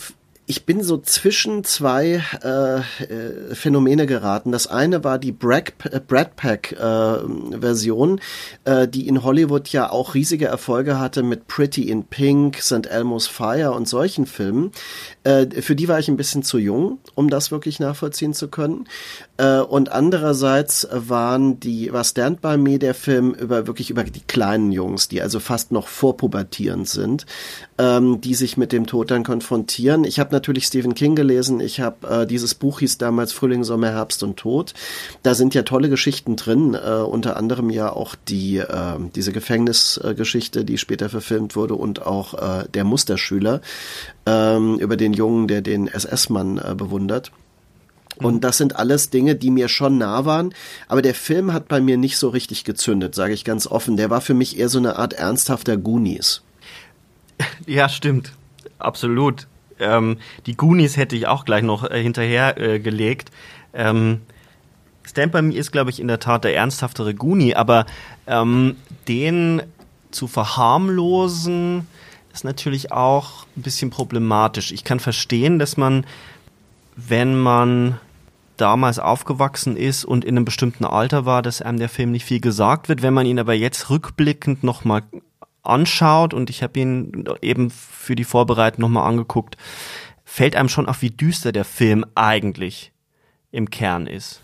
[0.48, 4.52] ich bin so zwischen zwei äh, äh, Phänomene geraten.
[4.52, 5.72] Das eine war die Brad,
[6.06, 8.20] Brad Pack äh, Version,
[8.64, 12.86] äh, die in Hollywood ja auch riesige Erfolge hatte mit Pretty in Pink, St.
[12.86, 14.70] Elmo's Fire und solchen Filmen.
[15.24, 18.86] Äh, für die war ich ein bisschen zu jung, um das wirklich nachvollziehen zu können.
[19.38, 24.20] Äh, und andererseits waren die, war Stand By Me der Film über wirklich über die
[24.20, 27.26] kleinen Jungs, die also fast noch vorpubertierend sind,
[27.78, 30.04] ähm, die sich mit dem Tod dann konfrontieren.
[30.04, 31.60] Ich habe natürlich Stephen King gelesen.
[31.60, 34.74] Ich habe äh, dieses Buch hieß damals Frühling, Sommer, Herbst und Tod.
[35.22, 40.64] Da sind ja tolle Geschichten drin, äh, unter anderem ja auch die äh, diese Gefängnisgeschichte,
[40.64, 43.60] die später verfilmt wurde und auch äh, der Musterschüler
[44.24, 47.32] ähm, über den Jungen, der den SS-Mann äh, bewundert.
[48.18, 50.54] Und das sind alles Dinge, die mir schon nah waren.
[50.88, 53.96] Aber der Film hat bei mir nicht so richtig gezündet, sage ich ganz offen.
[53.96, 56.42] Der war für mich eher so eine Art ernsthafter Goonies.
[57.66, 58.32] Ja, stimmt.
[58.78, 59.46] Absolut.
[59.78, 63.30] Ähm, die Goonies hätte ich auch gleich noch äh, hinterher äh, gelegt.
[63.74, 64.22] Ähm,
[65.06, 67.86] Stand By Me ist, glaube ich, in der Tat der ernsthaftere Goonie, aber
[68.26, 68.76] ähm,
[69.06, 69.62] den
[70.10, 71.86] zu verharmlosen
[72.32, 74.72] ist natürlich auch ein bisschen problematisch.
[74.72, 76.04] Ich kann verstehen, dass man,
[76.96, 77.98] wenn man
[78.56, 82.40] damals aufgewachsen ist und in einem bestimmten Alter war, dass einem der Film nicht viel
[82.40, 83.02] gesagt wird.
[83.02, 85.02] Wenn man ihn aber jetzt rückblickend nochmal
[85.62, 89.56] anschaut und ich habe ihn eben für die Vorbereitung nochmal angeguckt,
[90.24, 92.92] fällt einem schon auf, wie düster der Film eigentlich
[93.50, 94.42] im Kern ist.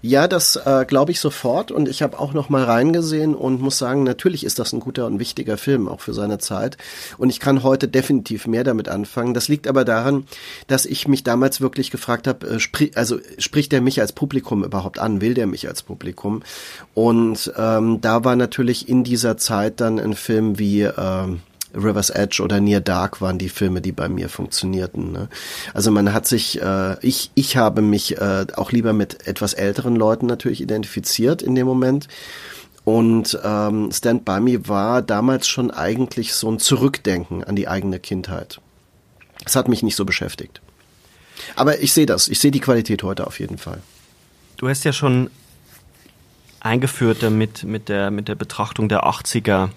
[0.00, 3.78] Ja, das äh, glaube ich sofort und ich habe auch noch mal reingesehen und muss
[3.78, 6.76] sagen, natürlich ist das ein guter und wichtiger Film auch für seine Zeit
[7.18, 9.34] und ich kann heute definitiv mehr damit anfangen.
[9.34, 10.24] Das liegt aber daran,
[10.68, 14.62] dass ich mich damals wirklich gefragt habe, äh, sprich, also spricht er mich als Publikum
[14.62, 15.20] überhaupt an?
[15.20, 16.42] Will der mich als Publikum?
[16.94, 21.40] Und ähm, da war natürlich in dieser Zeit dann ein Film wie ähm,
[21.74, 25.12] River's Edge oder Near Dark waren die Filme, die bei mir funktionierten.
[25.12, 25.28] Ne?
[25.74, 29.96] Also man hat sich, äh, ich, ich habe mich äh, auch lieber mit etwas älteren
[29.96, 32.08] Leuten natürlich identifiziert in dem Moment.
[32.84, 37.98] Und ähm, Stand By Me war damals schon eigentlich so ein Zurückdenken an die eigene
[37.98, 38.60] Kindheit.
[39.44, 40.62] Es hat mich nicht so beschäftigt.
[41.54, 43.82] Aber ich sehe das, ich sehe die Qualität heute auf jeden Fall.
[44.56, 45.30] Du hast ja schon
[46.60, 49.68] eingeführt damit mit der, mit der Betrachtung der 80er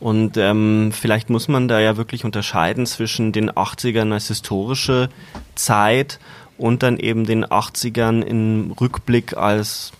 [0.00, 5.08] und ähm, vielleicht muss man da ja wirklich unterscheiden zwischen den 80ern als historische
[5.56, 6.20] Zeit
[6.56, 9.92] und dann eben den 80ern im Rückblick als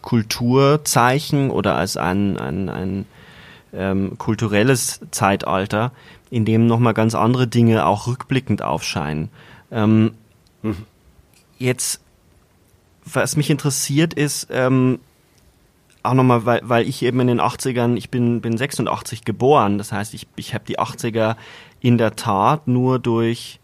[0.00, 3.06] Kulturzeichen oder als ein, ein, ein
[3.74, 5.92] ähm, kulturelles Zeitalter,
[6.30, 9.28] in dem nochmal ganz andere Dinge auch rückblickend aufscheinen.
[9.70, 10.12] Ähm,
[10.62, 10.86] mhm.
[11.58, 12.00] Jetzt,
[13.04, 14.98] was mich interessiert ist, ähm,
[16.02, 19.92] auch nochmal, weil, weil ich eben in den 80ern, ich bin, bin 86 geboren, das
[19.92, 21.36] heißt, ich, ich habe die 80er
[21.80, 23.60] in der Tat nur durch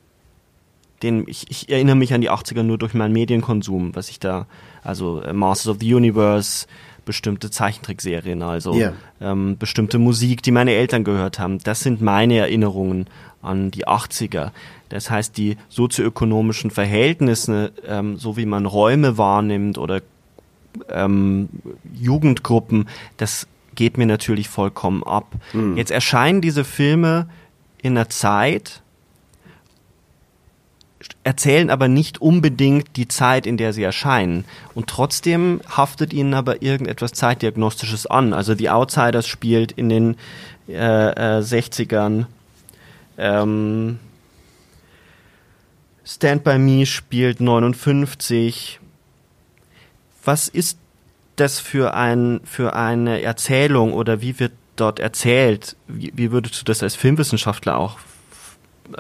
[1.03, 4.47] den, ich, ich erinnere mich an die 80er nur durch meinen Medienkonsum, was ich da,
[4.83, 6.67] also äh, Masters of the Universe,
[7.05, 8.93] bestimmte Zeichentrickserien, also yeah.
[9.21, 11.59] ähm, bestimmte Musik, die meine Eltern gehört haben.
[11.61, 13.07] Das sind meine Erinnerungen
[13.41, 14.51] an die 80er.
[14.91, 20.03] Das heißt, die sozioökonomischen Verhältnisse, ähm, so wie man Räume wahrnimmt oder
[20.91, 21.49] ähm,
[21.95, 25.35] Jugendgruppen, das geht mir natürlich vollkommen ab.
[25.53, 25.77] Mhm.
[25.77, 27.29] Jetzt erscheinen diese Filme
[27.81, 28.83] in einer Zeit,
[31.23, 34.45] erzählen aber nicht unbedingt die Zeit, in der sie erscheinen.
[34.75, 38.33] Und trotzdem haftet ihnen aber irgendetwas Zeitdiagnostisches an.
[38.33, 40.17] Also die Outsiders spielt in den
[40.69, 42.27] äh, äh, 60ern.
[43.17, 43.99] Ähm,
[46.05, 48.81] Stand By Me spielt 59
[50.29, 50.79] was ist
[51.37, 55.75] das für, ein, für eine Erzählung oder wie wird dort erzählt?
[55.87, 57.99] Wie, wie würdest du das als Filmwissenschaftler auch,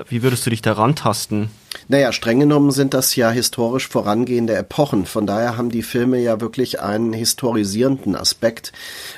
[0.09, 1.51] wie würdest du dich daran tasten?
[1.87, 5.07] Naja, streng genommen sind das ja historisch vorangehende Epochen.
[5.07, 8.73] Von daher haben die Filme ja wirklich einen historisierenden Aspekt.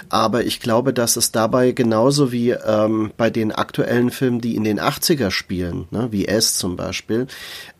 [0.08, 4.64] Aber ich glaube, dass es dabei genauso wie ähm, bei den aktuellen Filmen, die in
[4.64, 7.28] den 80er spielen, ne, wie S zum Beispiel,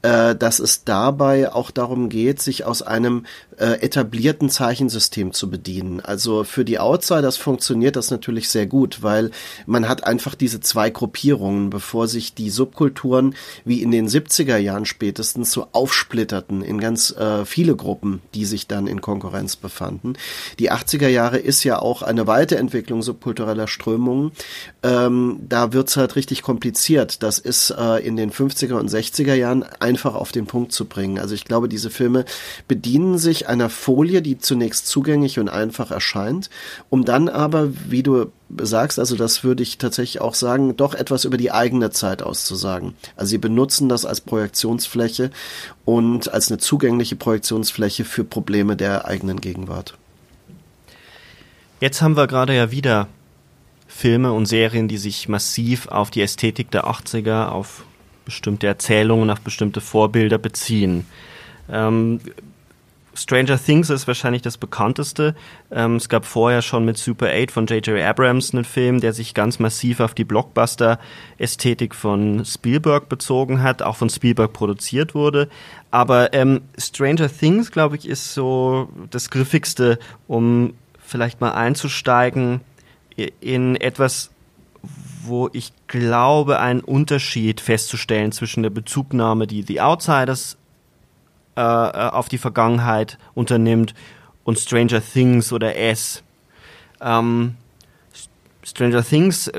[0.03, 3.27] äh, dass es dabei auch darum geht, sich aus einem
[3.59, 6.01] äh, etablierten Zeichensystem zu bedienen.
[6.01, 9.31] Also für die Outsiders funktioniert das natürlich sehr gut, weil
[9.67, 12.51] man hat einfach diese zwei Gruppierungen, bevor sich die
[12.81, 13.35] Subkulturen
[13.67, 18.67] wie in den 70er Jahren spätestens so aufsplitterten in ganz äh, viele Gruppen, die sich
[18.67, 20.15] dann in Konkurrenz befanden.
[20.59, 24.33] Die 80er Jahre ist ja auch eine Weiterentwicklung subkultureller Strömungen.
[24.83, 27.23] Ähm, da wird's halt richtig kompliziert.
[27.23, 31.19] Das ist äh, in den 50er und 60er Jahren einfach auf den Punkt zu bringen.
[31.19, 32.25] Also ich glaube, diese Filme
[32.67, 36.49] bedienen sich einer Folie, die zunächst zugänglich und einfach erscheint,
[36.89, 41.25] um dann aber, wie du sagst, also das würde ich tatsächlich auch sagen, doch etwas
[41.25, 42.95] über die eigene Zeit auszusagen.
[43.17, 45.31] Also sie benutzen das als Projektionsfläche
[45.85, 49.97] und als eine zugängliche Projektionsfläche für Probleme der eigenen Gegenwart.
[51.81, 53.09] Jetzt haben wir gerade ja wieder
[53.89, 57.85] Filme und Serien, die sich massiv auf die Ästhetik der 80er, auf
[58.25, 61.07] bestimmte Erzählungen, auf bestimmte Vorbilder beziehen.
[61.71, 62.21] Ähm,
[63.15, 65.35] Stranger Things ist wahrscheinlich das bekannteste.
[65.71, 68.01] Ähm, es gab vorher schon mit Super 8 von J.J.
[68.01, 73.97] Abrams einen Film, der sich ganz massiv auf die Blockbuster-Ästhetik von Spielberg bezogen hat, auch
[73.97, 75.49] von Spielberg produziert wurde.
[75.91, 82.61] Aber ähm, Stranger Things, glaube ich, ist so das griffigste, um vielleicht mal einzusteigen
[83.41, 84.31] in etwas,
[85.25, 90.57] wo ich glaube, einen Unterschied festzustellen zwischen der Bezugnahme, die The Outsiders
[91.57, 93.95] äh, äh, auf die Vergangenheit unternimmt
[94.45, 96.23] und Stranger Things oder S.
[97.01, 97.57] Ähm,
[98.63, 99.51] Stranger Things,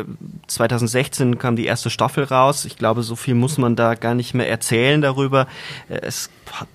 [0.48, 2.66] 2016 äh, kam die erste Staffel raus.
[2.66, 5.48] Ich glaube, so viel muss man da gar nicht mehr erzählen darüber.
[5.90, 6.30] Äh, es,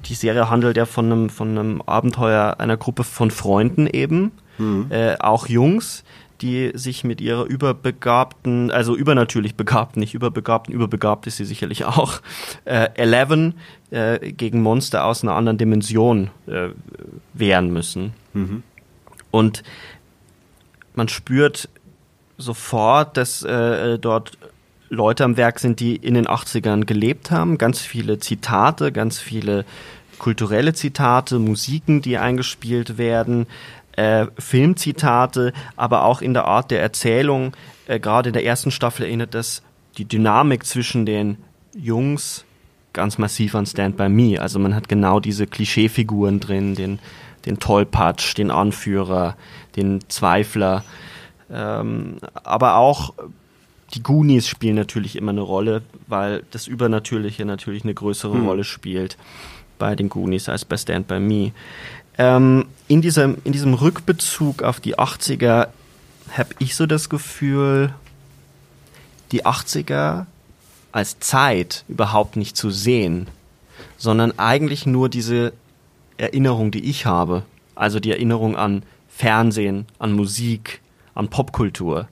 [0.07, 4.87] die Serie handelt ja von einem, von einem Abenteuer einer Gruppe von Freunden eben, mhm.
[4.90, 6.05] äh, auch Jungs,
[6.40, 12.20] die sich mit ihrer überbegabten, also übernatürlich begabten, nicht überbegabten, überbegabt ist sie sicherlich auch,
[12.64, 13.55] äh, Eleven
[13.90, 16.68] äh, gegen Monster aus einer anderen Dimension äh,
[17.35, 18.12] wehren müssen.
[18.35, 18.62] Mhm.
[19.31, 19.62] Und
[20.94, 21.68] man spürt
[22.38, 24.38] sofort, dass äh, dort
[24.88, 27.59] Leute am Werk sind, die in den 80ern gelebt haben.
[27.59, 29.64] Ganz viele Zitate, ganz viele
[30.18, 33.46] kulturelle Zitate, Musiken, die eingespielt werden,
[33.96, 37.52] äh, Filmzitate, aber auch in der Art der Erzählung.
[37.87, 39.62] Äh, Gerade in der ersten Staffel erinnert das
[39.98, 41.38] die Dynamik zwischen den
[41.74, 42.44] Jungs
[42.92, 44.40] ganz massiv an Stand By Me.
[44.40, 46.98] Also man hat genau diese Klischeefiguren drin, den,
[47.44, 49.37] den Tollpatsch, den Anführer,
[49.76, 50.85] den Zweifler.
[51.50, 53.14] Ähm, aber auch
[53.94, 58.46] die Goonies spielen natürlich immer eine Rolle, weil das Übernatürliche natürlich eine größere hm.
[58.46, 59.16] Rolle spielt
[59.78, 61.52] bei den Goonies als bei Stand By Me.
[62.18, 65.68] Ähm, in, diesem, in diesem Rückbezug auf die 80er
[66.33, 67.94] habe ich so das Gefühl,
[69.33, 70.26] die 80er
[70.92, 73.29] als Zeit überhaupt nicht zu sehen,
[73.98, 75.52] sondern eigentlich nur diese
[76.16, 77.42] Erinnerung, die ich habe.
[77.74, 80.81] Also die Erinnerung an Fernsehen, an Musik,
[81.16, 82.09] an Popkultur.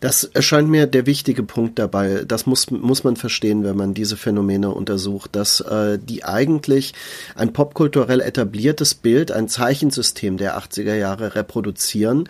[0.00, 2.24] Das erscheint mir der wichtige Punkt dabei.
[2.26, 6.92] Das muss, muss man verstehen, wenn man diese Phänomene untersucht, dass äh, die eigentlich
[7.36, 12.28] ein popkulturell etabliertes Bild, ein Zeichensystem der 80er Jahre reproduzieren,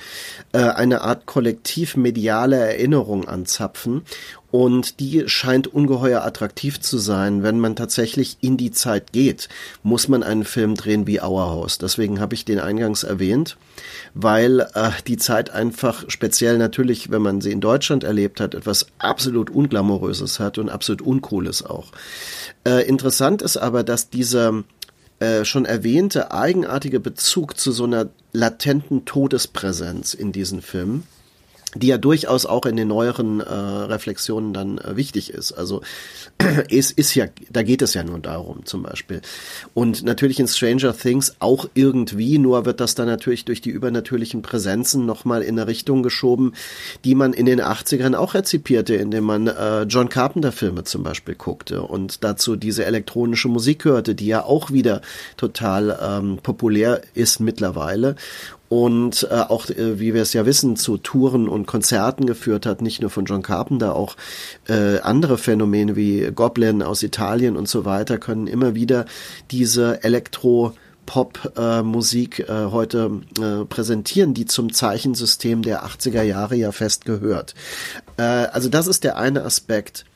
[0.52, 4.02] äh, eine Art kollektiv mediale Erinnerung anzapfen
[4.54, 7.42] und die scheint ungeheuer attraktiv zu sein.
[7.42, 9.48] Wenn man tatsächlich in die Zeit geht,
[9.82, 11.78] muss man einen Film drehen wie Our House.
[11.78, 13.56] Deswegen habe ich den eingangs erwähnt,
[14.14, 18.86] weil äh, die Zeit einfach speziell natürlich, wenn man sie in Deutschland erlebt hat, etwas
[18.98, 21.92] absolut Unglamouröses hat und absolut Uncooles auch.
[22.66, 24.64] Äh, interessant ist aber, dass dieser
[25.20, 31.04] äh, schon erwähnte eigenartige Bezug zu so einer latenten Todespräsenz in diesen Filmen
[31.74, 35.52] die ja durchaus auch in den neueren äh, Reflexionen dann äh, wichtig ist.
[35.52, 35.82] Also
[36.70, 39.20] es ist ja, da geht es ja nur darum zum Beispiel.
[39.74, 44.42] Und natürlich in Stranger Things auch irgendwie, nur wird das dann natürlich durch die übernatürlichen
[44.42, 46.52] Präsenzen nochmal in eine Richtung geschoben,
[47.04, 51.34] die man in den 80ern auch rezipierte, indem man äh, John Carpenter Filme zum Beispiel
[51.34, 55.00] guckte und dazu diese elektronische Musik hörte, die ja auch wieder
[55.36, 58.16] total ähm, populär ist mittlerweile
[58.74, 62.82] und äh, auch, äh, wie wir es ja wissen, zu Touren und Konzerten geführt hat,
[62.82, 64.16] nicht nur von John Carpenter, auch
[64.68, 69.06] äh, andere Phänomene wie Goblin aus Italien und so weiter können immer wieder
[69.52, 70.72] diese Elektro-
[71.06, 77.54] Pop-Musik äh, äh, heute äh, präsentieren, die zum Zeichensystem der 80er Jahre ja fest gehört.
[78.16, 80.06] Äh, also das ist der eine Aspekt.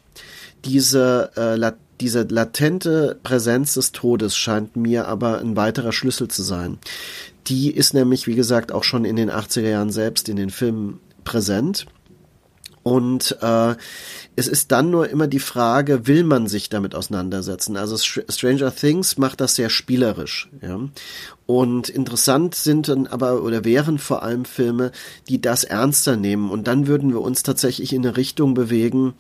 [0.65, 6.79] Diese äh, diese latente Präsenz des Todes scheint mir aber ein weiterer Schlüssel zu sein.
[7.49, 11.01] Die ist nämlich, wie gesagt, auch schon in den 80er Jahren selbst in den Filmen
[11.25, 11.87] präsent.
[12.83, 13.75] Und äh,
[14.35, 17.77] es ist dann nur immer die Frage, will man sich damit auseinandersetzen?
[17.77, 20.49] Also Stranger Things macht das sehr spielerisch.
[20.63, 20.81] Ja?
[21.45, 24.93] Und interessant sind dann aber oder wären vor allem Filme,
[25.29, 26.51] die das ernster nehmen.
[26.51, 29.15] Und dann würden wir uns tatsächlich in eine Richtung bewegen,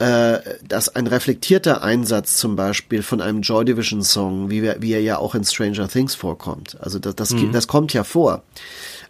[0.00, 5.02] dass ein reflektierter Einsatz zum Beispiel von einem Joy Division Song, wie, wir, wie er
[5.02, 6.78] ja auch in Stranger Things vorkommt.
[6.80, 7.52] Also das, das, mhm.
[7.52, 8.42] das kommt ja vor.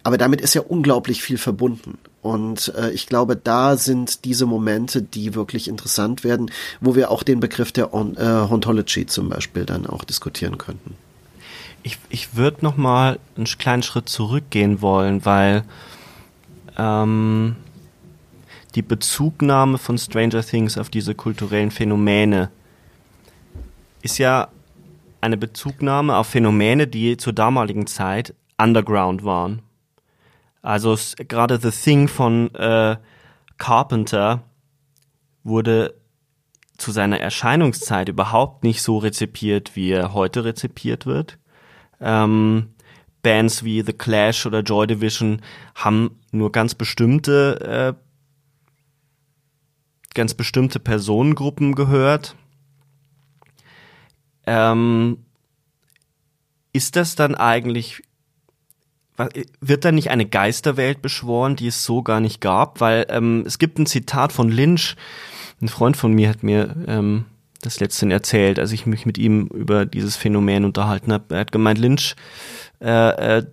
[0.03, 1.97] Aber damit ist ja unglaublich viel verbunden.
[2.21, 7.23] Und äh, ich glaube, da sind diese Momente, die wirklich interessant werden, wo wir auch
[7.23, 10.95] den Begriff der On äh, Ontology zum Beispiel dann auch diskutieren könnten.
[11.83, 15.63] Ich, ich würde noch mal einen kleinen Schritt zurückgehen wollen, weil
[16.77, 17.55] ähm,
[18.75, 22.49] die Bezugnahme von Stranger Things auf diese kulturellen Phänomene
[24.01, 24.47] ist ja
[25.19, 29.61] eine Bezugnahme auf Phänomene, die zur damaligen Zeit underground waren.
[30.61, 30.97] Also
[31.27, 32.97] gerade The Thing von äh,
[33.57, 34.43] Carpenter
[35.43, 35.95] wurde
[36.77, 41.37] zu seiner Erscheinungszeit überhaupt nicht so rezipiert, wie er heute rezipiert wird.
[41.99, 42.69] Ähm,
[43.21, 45.41] Bands wie The Clash oder Joy Division
[45.75, 48.10] haben nur ganz bestimmte äh,
[50.13, 52.35] ganz bestimmte Personengruppen gehört.
[54.45, 55.25] Ähm,
[56.73, 58.03] ist das dann eigentlich
[59.59, 62.81] wird da nicht eine Geisterwelt beschworen, die es so gar nicht gab?
[62.81, 64.95] Weil ähm, es gibt ein Zitat von Lynch,
[65.61, 67.25] ein Freund von mir hat mir ähm,
[67.61, 71.35] das letztens erzählt, als ich mich mit ihm über dieses Phänomen unterhalten habe.
[71.35, 72.15] Er hat gemeint, Lynch,
[72.81, 73.45] äh, äh,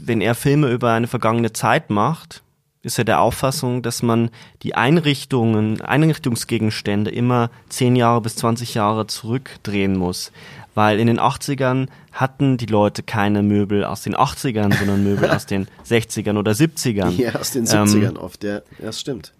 [0.00, 2.42] wenn er Filme über eine vergangene Zeit macht,
[2.84, 4.30] ist er der Auffassung, dass man
[4.62, 10.30] die Einrichtungen, Einrichtungsgegenstände immer zehn Jahre bis 20 Jahre zurückdrehen muss
[10.74, 15.46] weil in den 80ern hatten die Leute keine Möbel aus den 80ern, sondern Möbel aus
[15.46, 17.10] den 60ern oder 70ern.
[17.10, 19.32] Ja, aus den 70ern ähm, oft, ja, das stimmt.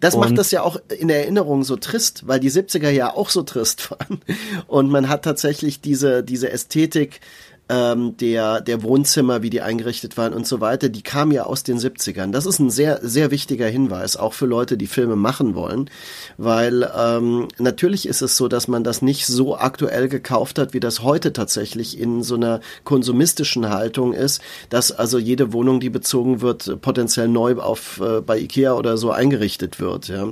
[0.00, 3.42] Das macht das ja auch in Erinnerung so trist, weil die 70er ja auch so
[3.42, 4.20] trist waren.
[4.66, 7.20] Und man hat tatsächlich diese, diese Ästhetik
[7.68, 11.64] ähm, der, der Wohnzimmer, wie die eingerichtet waren und so weiter, die kam ja aus
[11.64, 12.30] den 70ern.
[12.30, 15.90] Das ist ein sehr, sehr wichtiger Hinweis, auch für Leute, die Filme machen wollen,
[16.38, 20.80] weil ähm, natürlich ist es so, dass man das nicht so aktuell gekauft hat, wie
[20.80, 24.40] das heute tatsächlich in so einer konsumistischen Haltung ist,
[24.70, 29.10] dass also jede Wohnung, die bezogen wird, potenziell neu auf äh, bei Ikea oder so
[29.10, 30.08] eingerichtet wird.
[30.08, 30.28] Ja.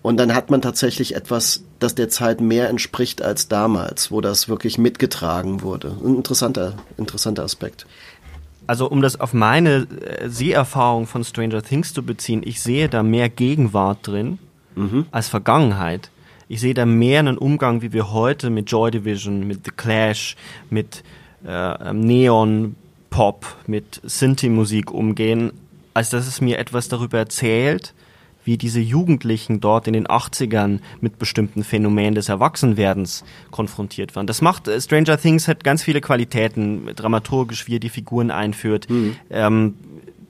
[0.00, 4.48] Und dann hat man tatsächlich etwas, das der Zeit mehr entspricht als damals, wo das
[4.48, 5.96] wirklich mitgetragen wurde.
[6.04, 7.86] Ein interessanter, interessanter Aspekt.
[8.66, 13.02] Also um das auf meine äh, Seherfahrung von Stranger Things zu beziehen, ich sehe da
[13.02, 14.38] mehr Gegenwart drin
[14.74, 15.06] mhm.
[15.10, 16.10] als Vergangenheit.
[16.48, 20.36] Ich sehe da mehr einen Umgang, wie wir heute mit Joy Division, mit The Clash,
[20.70, 21.02] mit
[21.44, 21.50] äh,
[21.88, 22.76] ähm, Neon
[23.10, 25.52] Pop, mit Synthie-Musik umgehen,
[25.94, 27.94] als dass es mir etwas darüber erzählt,
[28.44, 34.26] wie diese Jugendlichen dort in den 80ern mit bestimmten Phänomenen des Erwachsenwerdens konfrontiert waren.
[34.26, 38.88] Das macht äh, Stranger Things hat ganz viele Qualitäten, dramaturgisch, wie er die Figuren einführt.
[38.90, 39.16] Mhm.
[39.30, 39.74] Ähm,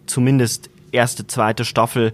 [0.06, 2.12] zumindest erste, zweite Staffel.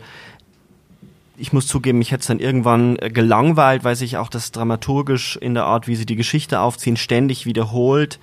[1.37, 5.37] Ich muss zugeben, mich hätte es dann irgendwann äh, gelangweilt, weil sich auch das dramaturgisch
[5.37, 8.19] in der Art, wie sie die Geschichte aufziehen, ständig wiederholt.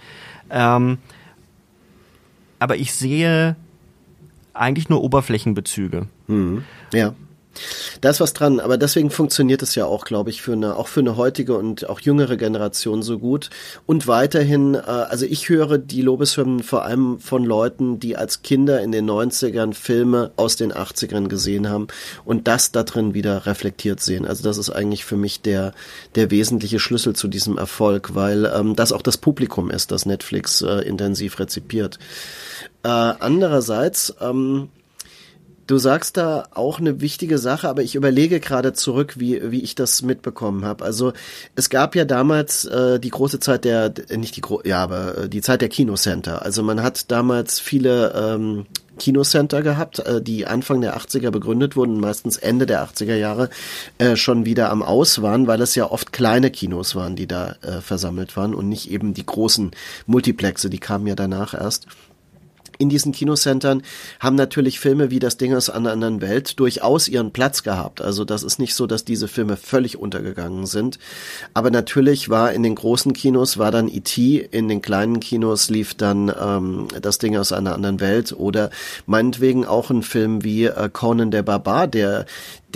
[0.49, 0.97] Ähm,
[2.59, 3.55] aber ich sehe
[4.53, 6.07] eigentlich nur Oberflächenbezüge.
[6.27, 6.63] Mhm.
[6.93, 7.13] Ja.
[8.01, 10.87] Da ist was dran, aber deswegen funktioniert es ja auch, glaube ich, für eine, auch
[10.87, 13.49] für eine heutige und auch jüngere Generation so gut.
[13.85, 18.81] Und weiterhin, äh, also ich höre die Lobeshymnen vor allem von Leuten, die als Kinder
[18.81, 21.87] in den 90ern Filme aus den 80ern gesehen haben
[22.25, 24.25] und das da drin wieder reflektiert sehen.
[24.25, 25.73] Also das ist eigentlich für mich der,
[26.15, 30.61] der wesentliche Schlüssel zu diesem Erfolg, weil ähm, das auch das Publikum ist, das Netflix
[30.61, 31.99] äh, intensiv rezipiert.
[32.83, 34.69] Äh, andererseits, ähm,
[35.67, 39.73] Du sagst da auch eine wichtige Sache, aber ich überlege gerade zurück, wie, wie ich
[39.73, 40.85] das mitbekommen habe.
[40.85, 41.13] Also
[41.55, 45.29] es gab ja damals äh, die große Zeit der, nicht die Gro ja, aber äh,
[45.29, 46.43] die Zeit der Kinocenter.
[46.43, 48.67] Also man hat damals viele ähm,
[48.99, 53.49] Kinocenter gehabt, äh, die Anfang der 80er begründet wurden, meistens Ende der 80er Jahre
[53.97, 57.55] äh, schon wieder am Aus waren, weil es ja oft kleine Kinos waren, die da
[57.61, 59.71] äh, versammelt waren und nicht eben die großen
[60.05, 61.87] Multiplexe, die kamen ja danach erst
[62.77, 63.81] in diesen Kinocentern
[64.19, 68.01] haben natürlich Filme wie Das Ding aus einer anderen Welt durchaus ihren Platz gehabt.
[68.01, 70.99] Also das ist nicht so, dass diese Filme völlig untergegangen sind.
[71.53, 75.93] Aber natürlich war in den großen Kinos war dann E.T., in den kleinen Kinos lief
[75.93, 78.69] dann ähm, Das Ding aus einer anderen Welt oder
[79.05, 82.25] meinetwegen auch ein Film wie äh, Conan der Barbar, der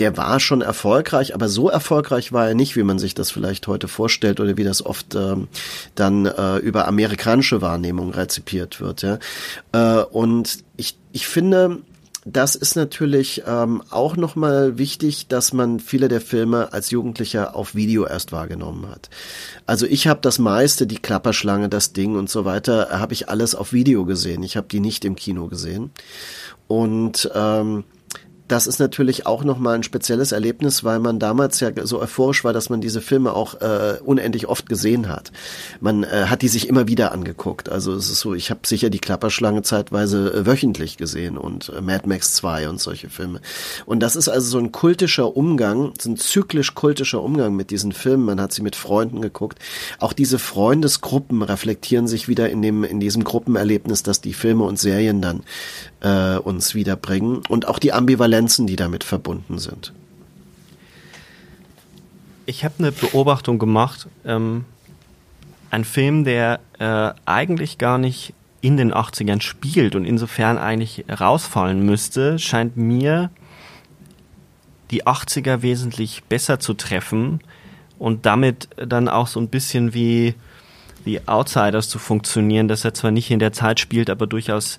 [0.00, 3.66] der war schon erfolgreich, aber so erfolgreich war er nicht, wie man sich das vielleicht
[3.68, 5.48] heute vorstellt oder wie das oft ähm,
[5.94, 9.02] dann äh, über amerikanische Wahrnehmung rezipiert wird.
[9.02, 9.18] Ja?
[9.72, 11.80] Äh, und ich, ich finde,
[12.24, 17.74] das ist natürlich ähm, auch nochmal wichtig, dass man viele der Filme als Jugendlicher auf
[17.74, 19.10] Video erst wahrgenommen hat.
[19.66, 23.54] Also ich habe das meiste, die Klapperschlange, das Ding und so weiter, habe ich alles
[23.54, 24.42] auf Video gesehen.
[24.42, 25.90] Ich habe die nicht im Kino gesehen.
[26.68, 27.84] Und ähm,
[28.50, 32.52] das ist natürlich auch nochmal ein spezielles Erlebnis, weil man damals ja so euphorisch war,
[32.52, 35.30] dass man diese Filme auch äh, unendlich oft gesehen hat.
[35.80, 37.68] Man äh, hat die sich immer wieder angeguckt.
[37.68, 41.80] Also es ist so, ich habe sicher die Klapperschlange zeitweise äh, wöchentlich gesehen und äh,
[41.80, 43.40] Mad Max 2 und solche Filme.
[43.86, 47.92] Und das ist also so ein kultischer Umgang, so ein zyklisch kultischer Umgang mit diesen
[47.92, 48.24] Filmen.
[48.24, 49.60] Man hat sie mit Freunden geguckt.
[50.00, 54.78] Auch diese Freundesgruppen reflektieren sich wieder in dem in diesem Gruppenerlebnis, dass die Filme und
[54.78, 55.44] Serien dann
[56.00, 57.92] äh, uns wiederbringen und auch die
[58.40, 59.92] Ambivalenzen, die damit verbunden sind.
[62.46, 64.08] Ich habe eine Beobachtung gemacht.
[64.24, 64.64] Ähm,
[65.70, 71.84] ein Film, der äh, eigentlich gar nicht in den 80ern spielt und insofern eigentlich rausfallen
[71.84, 73.30] müsste, scheint mir
[74.90, 77.40] die 80er wesentlich besser zu treffen
[77.98, 80.34] und damit dann auch so ein bisschen wie
[81.02, 84.78] wie Outsiders zu funktionieren, dass er zwar nicht in der Zeit spielt, aber durchaus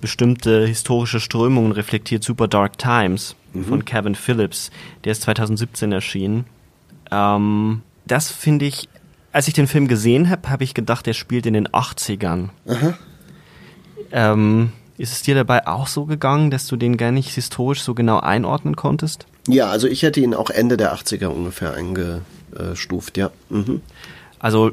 [0.00, 3.64] bestimmte historische Strömungen reflektiert Super Dark Times mhm.
[3.64, 4.70] von Kevin Phillips.
[5.04, 6.44] Der ist 2017 erschienen.
[7.10, 8.88] Ähm, das finde ich,
[9.32, 12.48] als ich den Film gesehen habe, habe ich gedacht, der spielt in den 80ern.
[14.12, 17.94] Ähm, ist es dir dabei auch so gegangen, dass du den gar nicht historisch so
[17.94, 19.26] genau einordnen konntest?
[19.48, 23.30] Ja, also ich hätte ihn auch Ende der 80er ungefähr eingestuft, ja.
[23.48, 23.80] Mhm.
[24.38, 24.72] Also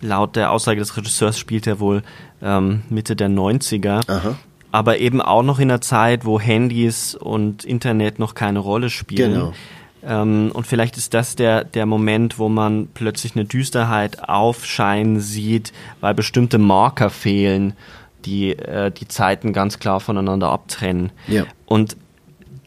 [0.00, 2.02] laut der Aussage des Regisseurs spielt er wohl
[2.42, 4.08] ähm, Mitte der 90er.
[4.08, 4.36] Aha.
[4.70, 9.32] Aber eben auch noch in einer Zeit, wo Handys und Internet noch keine Rolle spielen.
[9.32, 9.52] Genau.
[10.06, 15.72] Ähm, und vielleicht ist das der, der Moment, wo man plötzlich eine Düsterheit aufscheinen sieht,
[16.00, 17.74] weil bestimmte Marker fehlen,
[18.24, 21.10] die äh, die Zeiten ganz klar voneinander abtrennen.
[21.26, 21.44] Ja.
[21.66, 21.96] Und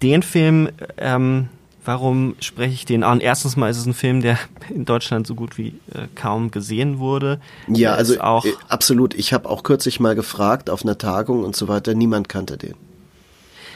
[0.02, 1.50] den Film ähm,
[1.88, 3.22] Warum spreche ich den an?
[3.22, 4.38] Erstens mal ist es ein Film, der
[4.70, 7.40] in Deutschland so gut wie äh, kaum gesehen wurde.
[7.70, 9.14] Ja, also auch äh, absolut.
[9.14, 11.94] Ich habe auch kürzlich mal gefragt auf einer Tagung und so weiter.
[11.94, 12.76] Niemand kannte den.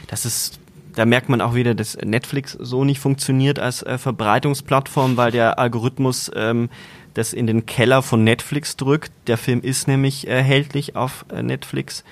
[0.08, 0.60] Das ist
[0.94, 5.58] da merkt man auch wieder, dass Netflix so nicht funktioniert als äh, Verbreitungsplattform, weil der
[5.58, 6.70] Algorithmus ähm,
[7.14, 9.14] das in den Keller von Netflix drückt.
[9.28, 12.04] Der Film ist nämlich erhältlich auf äh, Netflix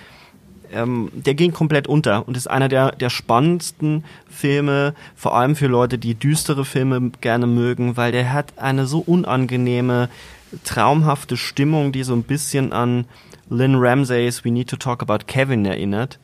[0.73, 5.67] ähm, der ging komplett unter und ist einer der, der spannendsten Filme, vor allem für
[5.67, 10.09] Leute, die düstere Filme gerne mögen, weil der hat eine so unangenehme,
[10.63, 13.05] traumhafte Stimmung, die so ein bisschen an
[13.49, 16.19] Lynn Ramsays We Need to Talk About Kevin erinnert.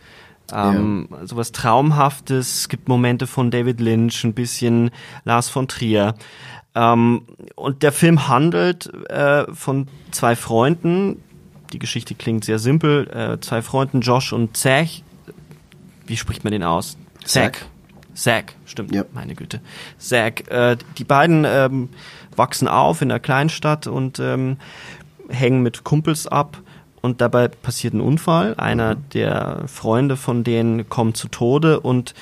[0.53, 1.25] Ähm, ja.
[1.25, 4.91] Sowas Traumhaftes, es gibt Momente von David Lynch, ein bisschen
[5.23, 6.15] Lars von Trier.
[6.75, 7.23] Ähm,
[7.55, 11.23] und der Film handelt äh, von zwei Freunden,
[11.75, 13.09] die Geschichte klingt sehr simpel.
[13.09, 14.87] Äh, zwei Freunden, Josh und Zach.
[16.07, 16.97] Wie spricht man den aus?
[17.25, 17.51] Zach.
[18.13, 19.03] Zach, stimmt, ja.
[19.13, 19.59] meine Güte.
[19.97, 20.39] Zach.
[20.47, 21.89] Äh, die beiden ähm,
[22.33, 24.55] wachsen auf in einer Kleinstadt und ähm,
[25.27, 26.61] hängen mit Kumpels ab.
[27.01, 28.55] Und dabei passiert ein Unfall.
[28.55, 29.09] Einer mhm.
[29.13, 32.13] der Freunde von denen kommt zu Tode und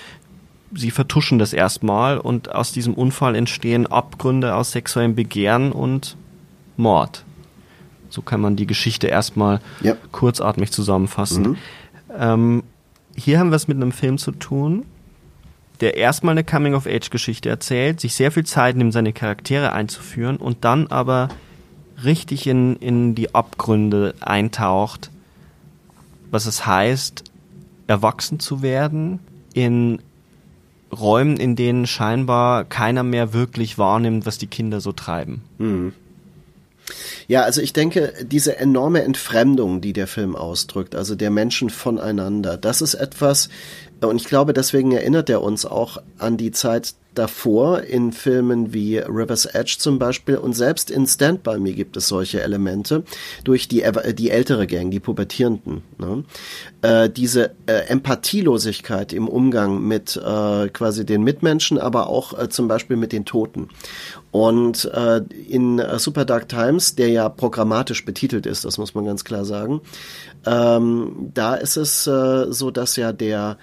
[0.74, 2.18] sie vertuschen das erstmal.
[2.18, 6.18] Und aus diesem Unfall entstehen Abgründe aus sexuellem Begehren und
[6.76, 7.24] Mord.
[8.14, 9.96] So kann man die Geschichte erstmal ja.
[10.12, 11.44] kurzatmig zusammenfassen.
[11.44, 11.58] Mhm.
[12.16, 12.64] Ähm,
[13.16, 14.86] hier haben wir es mit einem Film zu tun,
[15.80, 20.86] der erstmal eine Coming-of-Age-Geschichte erzählt, sich sehr viel Zeit nimmt, seine Charaktere einzuführen und dann
[20.88, 21.30] aber
[22.04, 25.10] richtig in, in die Abgründe eintaucht,
[26.30, 27.24] was es heißt,
[27.88, 29.22] erwachsen zu werden
[29.56, 30.00] in
[30.92, 35.42] Räumen, in denen scheinbar keiner mehr wirklich wahrnimmt, was die Kinder so treiben.
[35.58, 35.94] Mhm.
[37.28, 42.58] Ja, also ich denke, diese enorme Entfremdung, die der Film ausdrückt, also der Menschen voneinander,
[42.58, 43.50] das ist etwas,
[44.02, 48.98] und ich glaube, deswegen erinnert er uns auch an die Zeit davor in Filmen wie
[48.98, 53.04] River's Edge zum Beispiel und selbst in Stand By Me gibt es solche Elemente
[53.44, 53.84] durch die,
[54.18, 55.84] die ältere Gang, die Pubertierenden.
[56.00, 56.24] Ne?
[56.82, 62.68] Äh, diese äh, Empathielosigkeit im Umgang mit äh, quasi den Mitmenschen, aber auch äh, zum
[62.68, 63.70] Beispiel mit den Toten.
[64.34, 69.06] Und äh, in äh, Super Dark Times, der ja programmatisch betitelt ist, das muss man
[69.06, 69.82] ganz klar sagen,
[70.48, 73.60] ähm, da ist es äh, so, dass ja der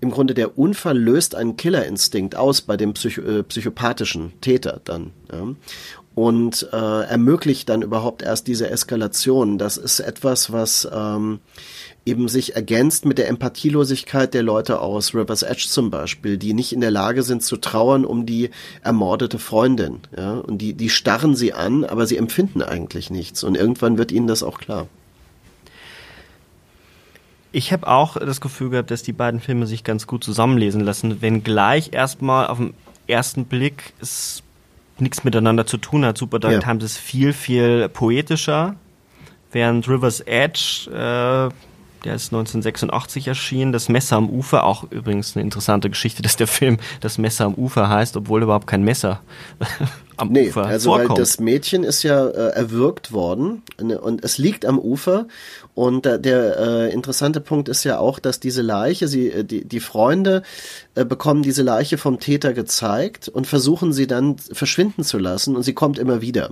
[0.00, 5.12] im Grunde der Unfall löst einen Killerinstinkt aus bei dem Psycho äh, psychopathischen Täter dann.
[5.30, 5.54] Ja.
[6.14, 9.58] Und äh, ermöglicht dann überhaupt erst diese Eskalation.
[9.58, 11.40] Das ist etwas, was ähm,
[12.04, 16.72] eben sich ergänzt mit der Empathielosigkeit der Leute aus River's Edge zum Beispiel, die nicht
[16.72, 18.50] in der Lage sind zu trauern um die
[18.82, 20.00] ermordete Freundin.
[20.16, 20.34] Ja?
[20.34, 23.44] Und die, die starren sie an, aber sie empfinden eigentlich nichts.
[23.44, 24.88] Und irgendwann wird ihnen das auch klar.
[27.52, 31.20] Ich habe auch das Gefühl gehabt, dass die beiden Filme sich ganz gut zusammenlesen lassen,
[31.20, 32.72] wenngleich erstmal auf den
[33.06, 34.42] ersten Blick es
[35.02, 36.18] nichts miteinander zu tun hat.
[36.18, 36.60] Super Dark ja.
[36.60, 38.76] Times ist viel, viel poetischer,
[39.50, 41.52] während River's Edge äh,
[42.04, 43.72] der ist 1986 erschienen.
[43.72, 47.54] Das Messer am Ufer, auch übrigens eine interessante Geschichte, dass der Film das Messer am
[47.54, 49.20] Ufer heißt, obwohl überhaupt kein Messer
[50.22, 51.10] am nee, Ufer also vorkommt.
[51.10, 55.26] Weil das Mädchen ist ja äh, erwürgt worden ne, und es liegt am Ufer.
[55.74, 59.64] Und äh, der äh, interessante Punkt ist ja auch, dass diese Leiche, sie, äh, die,
[59.64, 60.42] die Freunde
[60.94, 65.64] äh, bekommen diese Leiche vom Täter gezeigt und versuchen sie dann verschwinden zu lassen und
[65.64, 66.50] sie kommt immer wieder.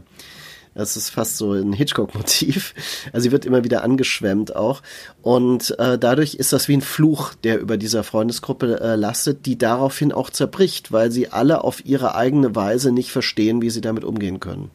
[0.75, 2.75] Das ist fast so ein Hitchcock-Motiv.
[3.13, 4.83] Also sie wird immer wieder angeschwemmt auch.
[5.21, 9.59] Und äh, dadurch ist das wie ein Fluch, der über dieser Freundesgruppe äh, lastet, die
[9.59, 14.05] daraufhin auch zerbricht, weil sie alle auf ihre eigene Weise nicht verstehen, wie sie damit
[14.05, 14.71] umgehen können.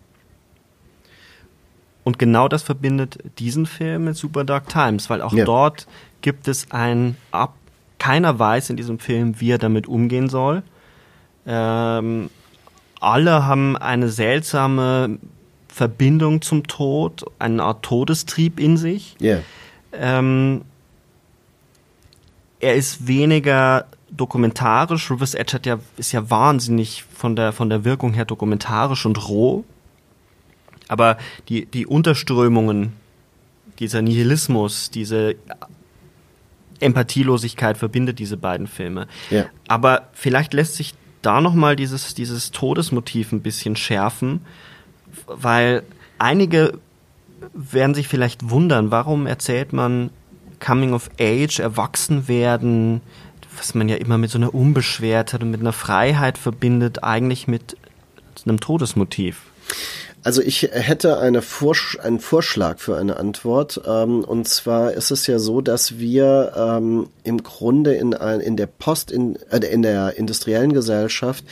[2.04, 5.44] Und genau das verbindet diesen Film mit Super Dark Times, weil auch ja.
[5.44, 5.88] dort
[6.22, 7.56] gibt es ein Ab.
[7.98, 10.62] Keiner weiß in diesem Film, wie er damit umgehen soll.
[11.48, 12.30] Ähm,
[13.00, 15.18] alle haben eine seltsame
[15.76, 19.18] Verbindung zum Tod, eine Art Todestrieb in sich.
[19.22, 19.42] Yeah.
[19.92, 20.62] Ähm,
[22.62, 25.12] er ist weniger dokumentarisch.
[25.12, 29.28] Rivers Edge hat ja, ist ja wahnsinnig von der, von der Wirkung her dokumentarisch und
[29.28, 29.66] roh.
[30.88, 31.18] Aber
[31.50, 32.94] die, die Unterströmungen,
[33.78, 35.36] dieser Nihilismus, diese
[36.80, 39.08] Empathielosigkeit verbindet diese beiden Filme.
[39.30, 39.48] Ja.
[39.68, 44.40] Aber vielleicht lässt sich da nochmal dieses, dieses Todesmotiv ein bisschen schärfen
[45.28, 45.84] weil
[46.18, 46.80] einige
[47.54, 50.10] werden sich vielleicht wundern, warum erzählt man
[50.60, 53.02] Coming of Age, erwachsen werden,
[53.58, 57.78] was man ja immer mit so einer Unbeschwertheit und mit einer Freiheit verbindet, eigentlich mit
[58.46, 59.42] einem Todesmotiv.
[60.26, 63.80] Also ich hätte eine Vorsch einen Vorschlag für eine Antwort.
[63.86, 68.58] Ähm, und zwar ist es ja so, dass wir ähm, im Grunde in, ein, in
[68.58, 71.44] der Post, in, äh, in der industriellen Gesellschaft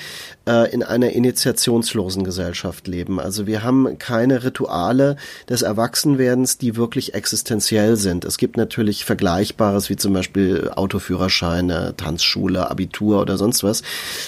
[0.46, 3.20] in einer initiationslosen Gesellschaft leben.
[3.20, 5.16] Also wir haben keine Rituale
[5.48, 8.26] des Erwachsenwerdens, die wirklich existenziell sind.
[8.26, 13.84] Es gibt natürlich Vergleichbares wie zum Beispiel Autoführerscheine, Tanzschule, Abitur oder sonst was.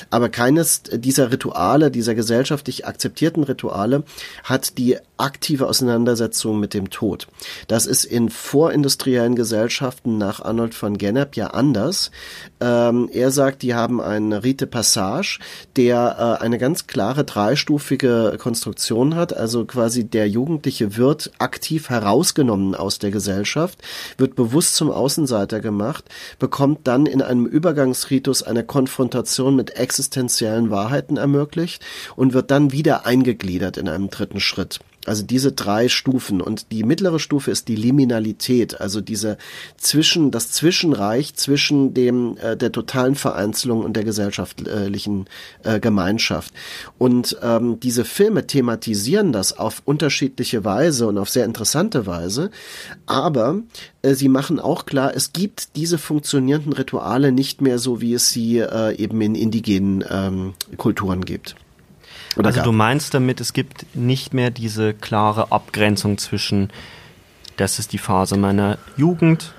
[0.09, 4.03] Aber keines dieser Rituale, dieser gesellschaftlich akzeptierten Rituale
[4.45, 7.27] hat die aktive Auseinandersetzung mit dem Tod.
[7.67, 12.11] Das ist in vorindustriellen Gesellschaften nach Arnold von Gennep ja anders.
[12.59, 15.39] Ähm, er sagt, die haben einen Rite Passage,
[15.75, 19.35] der äh, eine ganz klare dreistufige Konstruktion hat.
[19.35, 23.79] Also quasi der Jugendliche wird aktiv herausgenommen aus der Gesellschaft,
[24.17, 26.05] wird bewusst zum Außenseiter gemacht,
[26.39, 31.83] bekommt dann in einem Übergangsritus eine Konfrontation mit existenziellen Wahrheiten ermöglicht
[32.15, 34.79] und wird dann wieder eingegliedert in einem dritten Schritt.
[35.05, 39.37] Also diese drei Stufen und die mittlere Stufe ist die Liminalität, also diese
[39.77, 45.25] zwischen das Zwischenreich zwischen dem äh, der totalen Vereinzelung und der gesellschaftlichen
[45.63, 46.53] äh, Gemeinschaft.
[46.97, 52.51] Und ähm, diese Filme thematisieren das auf unterschiedliche Weise und auf sehr interessante Weise,
[53.05, 53.61] aber
[54.01, 58.29] äh, sie machen auch klar, es gibt diese funktionierenden Rituale nicht mehr so, wie es
[58.29, 61.55] sie äh, eben in indigenen ähm, Kulturen gibt.
[62.35, 66.69] Oder also du meinst damit, es gibt nicht mehr diese klare Abgrenzung zwischen,
[67.57, 69.53] das ist die Phase meiner Jugend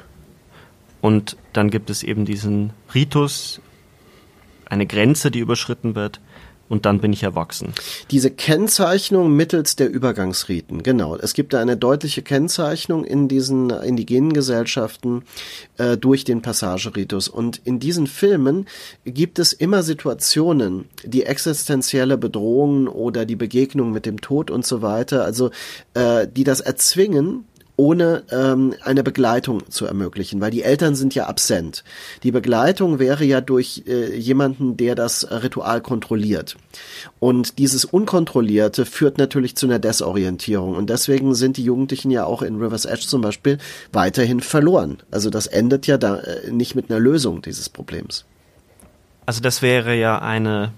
[1.01, 3.61] und dann gibt es eben diesen Ritus,
[4.69, 6.21] eine Grenze, die überschritten wird
[6.69, 7.73] und dann bin ich erwachsen.
[8.11, 11.17] Diese Kennzeichnung mittels der Übergangsriten, genau.
[11.17, 15.23] Es gibt da eine deutliche Kennzeichnung in diesen indigenen Gesellschaften
[15.79, 17.29] äh, durch den Passageritus.
[17.29, 18.67] Und in diesen Filmen
[19.05, 24.83] gibt es immer Situationen, die existenzielle Bedrohungen oder die Begegnung mit dem Tod und so
[24.83, 25.51] weiter, also
[25.95, 27.45] äh, die das erzwingen,
[27.77, 31.85] ohne ähm, eine Begleitung zu ermöglichen, weil die Eltern sind ja absent.
[32.23, 36.57] Die Begleitung wäre ja durch äh, jemanden, der das Ritual kontrolliert.
[37.21, 40.75] Und dieses Unkontrollierte führt natürlich zu einer Desorientierung.
[40.75, 43.59] Und deswegen sind die Jugendlichen ja auch in River's Edge zum Beispiel
[43.93, 44.99] weiterhin verloren.
[45.11, 48.25] Also das endet ja da äh, nicht mit einer Lösung dieses Problems.
[49.27, 50.73] Also das wäre ja eine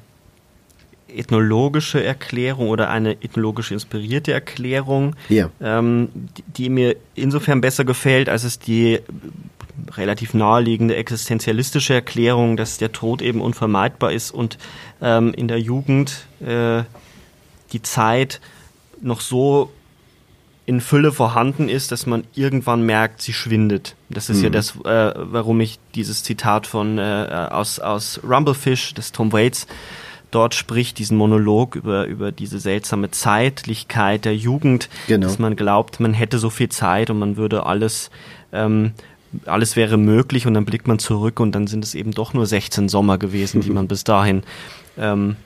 [1.15, 5.51] ethnologische Erklärung oder eine ethnologisch inspirierte Erklärung, ja.
[5.61, 9.01] ähm, die, die, mir insofern besser gefällt, als es die
[9.97, 14.59] relativ naheliegende existenzialistische Erklärung, dass der Tod eben unvermeidbar ist und
[15.01, 16.83] ähm, in der Jugend äh,
[17.73, 18.41] die Zeit
[19.01, 19.71] noch so
[20.67, 23.97] in Fülle vorhanden ist, dass man irgendwann merkt, sie schwindet.
[24.11, 24.45] Das ist mhm.
[24.45, 29.67] ja das, äh, warum ich dieses Zitat von äh, aus, aus Rumblefish des Tom Waits
[30.31, 35.27] dort spricht, diesen Monolog über, über diese seltsame Zeitlichkeit der Jugend, genau.
[35.27, 38.11] dass man glaubt, man hätte so viel Zeit und man würde alles,
[38.53, 38.93] ähm,
[39.47, 42.47] alles wäre möglich und dann blickt man zurück und dann sind es eben doch nur
[42.47, 44.43] 16 Sommer gewesen, die man bis dahin
[44.97, 45.37] ähm,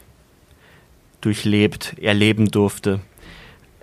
[1.21, 3.01] durchlebt, erleben durfte.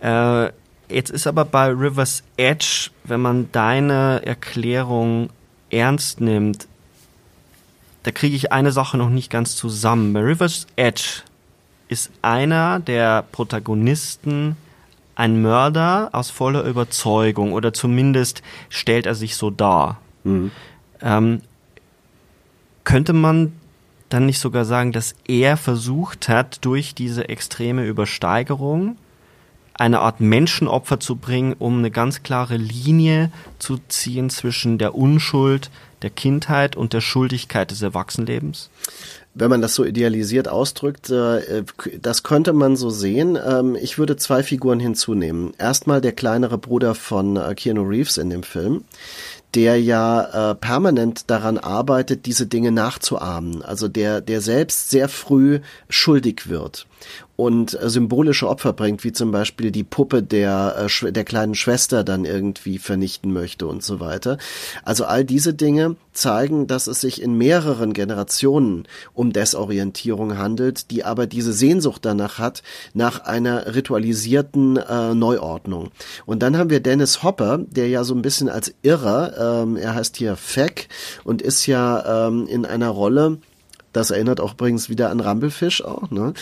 [0.02, 0.50] Äh,
[0.89, 5.30] Jetzt ist aber bei River's Edge, wenn man deine Erklärung
[5.70, 6.68] ernst nimmt,
[8.04, 10.14] da kriege ich eine Sache noch nicht ganz zusammen.
[10.14, 11.24] Bei River's Edge
[11.88, 14.56] ist einer der Protagonisten
[15.16, 20.00] ein Mörder aus voller Überzeugung oder zumindest stellt er sich so dar.
[20.24, 20.52] Mhm.
[21.02, 21.41] Ähm,
[22.86, 23.54] könnte man
[24.08, 28.97] dann nicht sogar sagen, dass er versucht hat, durch diese extreme Übersteigerung
[29.74, 35.70] eine Art Menschenopfer zu bringen, um eine ganz klare Linie zu ziehen zwischen der Unschuld
[36.02, 38.70] der Kindheit und der Schuldigkeit des Erwachsenenlebens?
[39.39, 41.64] wenn man das so idealisiert ausdrückt, äh,
[42.02, 43.38] das könnte man so sehen.
[43.43, 45.54] Ähm, ich würde zwei Figuren hinzunehmen.
[45.58, 48.84] Erstmal der kleinere Bruder von äh, Keanu Reeves in dem Film,
[49.56, 53.62] der ja äh, permanent daran arbeitet, diese Dinge nachzuahmen.
[53.62, 56.86] Also der, der selbst sehr früh schuldig wird
[57.39, 62.03] und äh, symbolische Opfer bringt, wie zum Beispiel die Puppe der, äh, der kleinen Schwester
[62.03, 64.37] dann irgendwie vernichten möchte und so weiter.
[64.83, 71.05] Also all diese Dinge zeigen, dass es sich in mehreren Generationen um Desorientierung handelt, die
[71.05, 72.61] aber diese Sehnsucht danach hat,
[72.93, 75.91] nach einer ritualisierten äh, Neuordnung.
[76.25, 79.95] Und dann haben wir Dennis Hopper, der ja so ein bisschen als Irrer, ähm, er
[79.95, 80.89] heißt hier Feck
[81.23, 83.37] und ist ja ähm, in einer Rolle,
[83.93, 86.11] das erinnert auch übrigens wieder an Rumblefish auch.
[86.11, 86.33] Ne?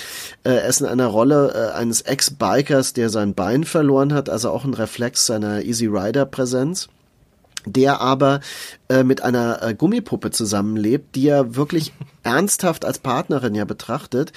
[0.44, 4.52] Äh, er ist in einer Rolle äh, eines Ex-Bikers, der sein Bein verloren hat, also
[4.52, 6.90] auch ein Reflex seiner Easy Rider-Präsenz
[7.66, 8.40] der aber
[8.90, 11.94] äh, mit einer äh, Gummipuppe zusammenlebt, die er wirklich
[12.24, 14.32] ernsthaft als Partnerin ja betrachtet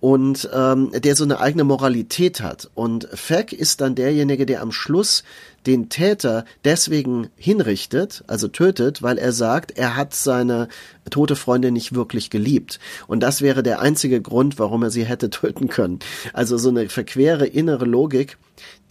[0.00, 2.70] und ähm, der so eine eigene Moralität hat.
[2.74, 5.24] Und Feck ist dann derjenige, der am Schluss
[5.66, 10.68] den Täter deswegen hinrichtet, also tötet, weil er sagt, er hat seine
[11.10, 12.78] tote Freundin nicht wirklich geliebt.
[13.06, 15.98] Und das wäre der einzige Grund, warum er sie hätte töten können.
[16.32, 18.38] Also so eine verquere innere Logik,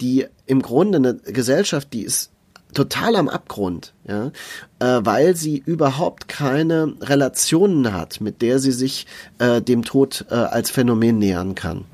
[0.00, 2.30] die im Grunde eine Gesellschaft, die ist
[2.74, 4.32] total am Abgrund, ja,
[4.80, 9.06] äh, weil sie überhaupt keine Relationen hat, mit der sie sich
[9.38, 11.84] äh, dem Tod äh, als Phänomen nähern kann.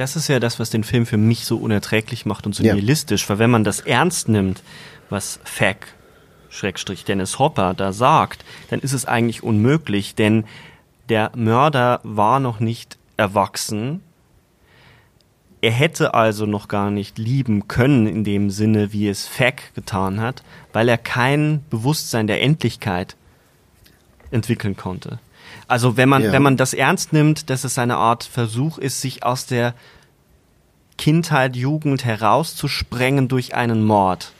[0.00, 2.72] Das ist ja das, was den Film für mich so unerträglich macht und so ja.
[2.72, 4.62] nihilistisch, weil wenn man das ernst nimmt,
[5.10, 5.88] was Fack,
[6.48, 10.46] Schrägstrich Dennis Hopper da sagt, dann ist es eigentlich unmöglich, denn
[11.10, 14.00] der Mörder war noch nicht erwachsen,
[15.60, 20.18] er hätte also noch gar nicht lieben können in dem Sinne, wie es Fack getan
[20.18, 20.42] hat,
[20.72, 23.16] weil er kein Bewusstsein der Endlichkeit
[24.30, 25.18] entwickeln konnte.
[25.70, 26.32] Also wenn man, ja.
[26.32, 29.74] wenn man das ernst nimmt, dass es eine Art Versuch ist, sich aus der
[30.98, 34.32] Kindheit, Jugend herauszusprengen durch einen Mord,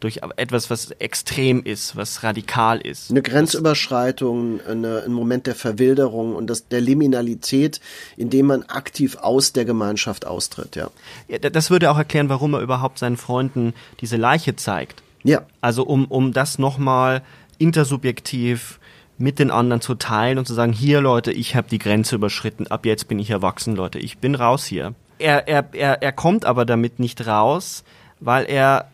[0.00, 3.12] durch etwas, was extrem ist, was radikal ist.
[3.12, 7.80] Eine Grenzüberschreitung, eine, ein Moment der Verwilderung und das, der Liminalität,
[8.16, 10.90] indem man aktiv aus der Gemeinschaft austritt, ja.
[11.28, 11.38] ja.
[11.38, 15.04] Das würde auch erklären, warum er überhaupt seinen Freunden diese Leiche zeigt.
[15.22, 15.46] Ja.
[15.60, 17.22] Also um, um das nochmal
[17.58, 18.80] intersubjektiv
[19.18, 22.66] mit den anderen zu teilen und zu sagen, hier Leute, ich habe die Grenze überschritten,
[22.66, 24.94] ab jetzt bin ich erwachsen, Leute, ich bin raus hier.
[25.18, 27.84] Er, er, er, er kommt aber damit nicht raus,
[28.20, 28.88] weil er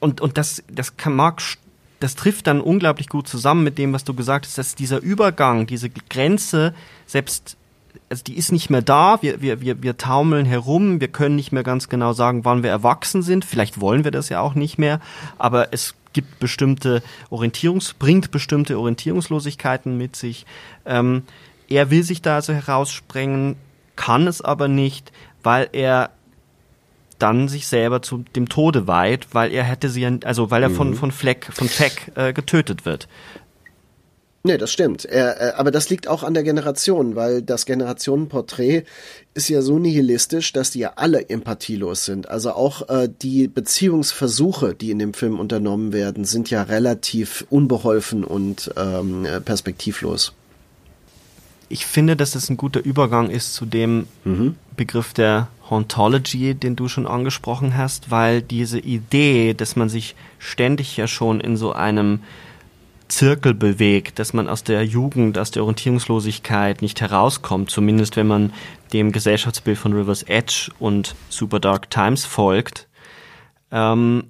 [0.00, 1.42] und, und das, das kann, mag,
[2.00, 5.66] das trifft dann unglaublich gut zusammen mit dem, was du gesagt hast, dass dieser Übergang,
[5.66, 6.74] diese Grenze,
[7.06, 7.56] selbst,
[8.10, 11.52] also die ist nicht mehr da, wir, wir, wir, wir taumeln herum, wir können nicht
[11.52, 14.78] mehr ganz genau sagen, wann wir erwachsen sind, vielleicht wollen wir das ja auch nicht
[14.78, 15.00] mehr,
[15.36, 20.46] aber es gibt bestimmte Orientierungs, bringt bestimmte Orientierungslosigkeiten mit sich.
[20.86, 21.22] Ähm,
[21.68, 23.56] er will sich da also heraussprengen,
[23.94, 26.10] kann es aber nicht, weil er
[27.18, 30.74] dann sich selber zu dem Tode weiht, weil er hätte sie, also weil er mhm.
[30.74, 33.08] von von Fleck von Fleck äh, getötet wird.
[34.44, 35.04] Nee, das stimmt.
[35.04, 38.84] Äh, aber das liegt auch an der Generation, weil das Generationenporträt
[39.34, 42.28] ist ja so nihilistisch, dass die ja alle empathielos sind.
[42.28, 48.24] Also auch äh, die Beziehungsversuche, die in dem Film unternommen werden, sind ja relativ unbeholfen
[48.24, 50.32] und ähm, perspektivlos.
[51.68, 54.54] Ich finde, dass das ein guter Übergang ist zu dem mhm.
[54.76, 60.96] Begriff der Hauntology, den du schon angesprochen hast, weil diese Idee, dass man sich ständig
[60.96, 62.20] ja schon in so einem
[63.08, 68.52] Zirkel bewegt, dass man aus der Jugend, aus der Orientierungslosigkeit nicht herauskommt, zumindest wenn man
[68.92, 72.88] dem Gesellschaftsbild von Rivers Edge und Super Dark Times folgt,
[73.70, 74.24] ähm,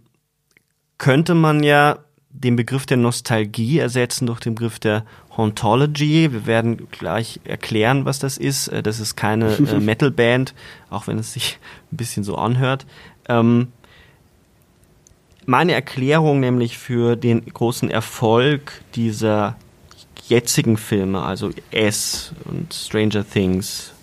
[0.98, 1.98] könnte man ja
[2.30, 5.04] den Begriff der Nostalgie ersetzen durch den Begriff der
[5.36, 6.32] Hauntology.
[6.32, 8.68] Wir werden gleich erklären, was das ist.
[8.68, 10.54] Äh, das ist keine äh, Metalband,
[10.90, 11.58] auch wenn es sich
[11.92, 12.86] ein bisschen so anhört.
[13.28, 13.68] Ähm,
[15.48, 19.56] meine Erklärung nämlich für den großen Erfolg dieser
[20.28, 23.94] jetzigen Filme, also S und Stranger Things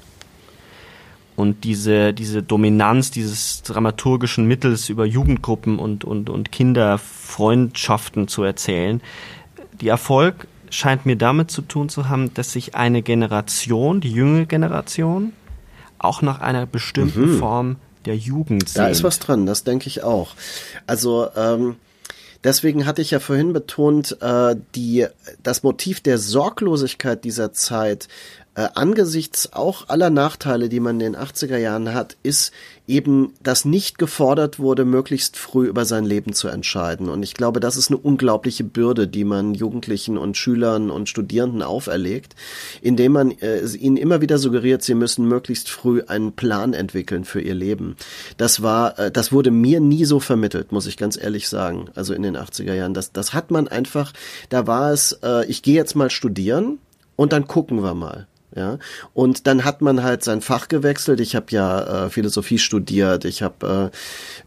[1.36, 9.00] und diese, diese Dominanz dieses dramaturgischen Mittels über Jugendgruppen und, und, und Kinderfreundschaften zu erzählen.
[9.82, 14.48] Die Erfolg scheint mir damit zu tun zu haben, dass sich eine Generation, die jüngere
[14.48, 15.34] Generation,
[16.00, 17.38] auch nach einer bestimmten mhm.
[17.38, 17.76] Form
[18.06, 18.84] der Jugend sehen.
[18.84, 20.36] Da ist was dran, das denke ich auch.
[20.88, 21.76] Also ähm,
[22.44, 25.08] deswegen hatte ich ja vorhin betont, äh, die
[25.44, 28.08] das Motiv der Sorglosigkeit dieser Zeit
[28.56, 32.52] äh, angesichts auch aller Nachteile, die man in den 80er Jahren hat, ist
[32.88, 37.10] eben, dass nicht gefordert wurde, möglichst früh über sein Leben zu entscheiden.
[37.10, 41.62] Und ich glaube, das ist eine unglaubliche Bürde, die man Jugendlichen und Schülern und Studierenden
[41.64, 42.36] auferlegt,
[42.82, 47.42] indem man äh, ihnen immer wieder suggeriert, sie müssen möglichst früh einen Plan entwickeln für
[47.42, 47.98] ihr Leben.
[48.38, 51.90] Das war, äh, das wurde mir nie so vermittelt, muss ich ganz ehrlich sagen.
[51.96, 52.94] Also in den 80er Jahren.
[52.94, 54.14] Das, das hat man einfach,
[54.50, 56.80] da war es, äh, ich gehe jetzt mal studieren
[57.16, 58.28] und dann gucken wir mal.
[58.56, 58.80] Ja,
[59.14, 61.20] und dann hat man halt sein Fach gewechselt.
[61.20, 63.92] Ich habe ja äh, Philosophie studiert, ich habe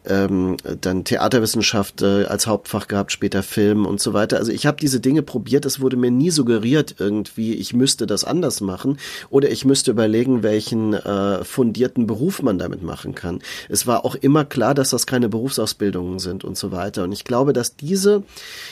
[0.07, 4.39] äh, ähm, dann Theaterwissenschaft äh, als Hauptfach gehabt, später Film und so weiter.
[4.39, 5.67] Also ich habe diese Dinge probiert.
[5.67, 8.99] Es wurde mir nie suggeriert irgendwie, ich müsste das anders machen
[9.29, 13.41] oder ich müsste überlegen, welchen äh, fundierten Beruf man damit machen kann.
[13.69, 17.05] Es war auch immer klar, dass das keine Berufsausbildungen sind und so weiter.
[17.05, 18.23] Und ich glaube, dass diese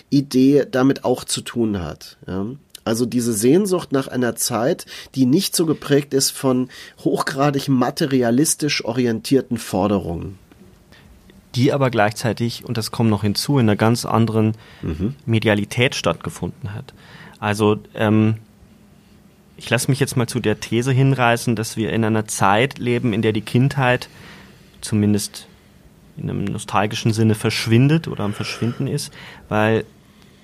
[0.09, 2.17] Idee damit auch zu tun hat.
[2.27, 2.47] Ja.
[2.87, 6.69] Also diese Sehnsucht nach einer Zeit, die nicht so geprägt ist von
[7.01, 10.39] hochgradig materialistisch orientierten Forderungen.
[11.57, 15.17] Die aber gleichzeitig, und das kommt noch hinzu, in einer ganz anderen mhm.
[15.27, 16.95] Medialität stattgefunden hat.
[17.41, 18.37] Also ähm,
[19.57, 23.13] ich lasse mich jetzt mal zu der These hinreißen, dass wir in einer Zeit leben,
[23.13, 24.09] in der die Kindheit
[24.81, 25.49] zumindest
[26.17, 29.13] in einem nostalgischen Sinne verschwindet oder am Verschwinden ist,
[29.49, 29.85] weil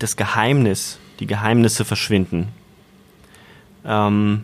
[0.01, 2.49] das Geheimnis die Geheimnisse verschwinden.
[3.85, 4.43] Ähm,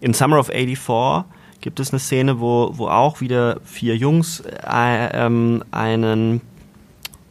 [0.00, 1.24] in Summer of 84
[1.60, 6.40] gibt es eine Szene, wo, wo auch wieder vier Jungs äh, ähm, einen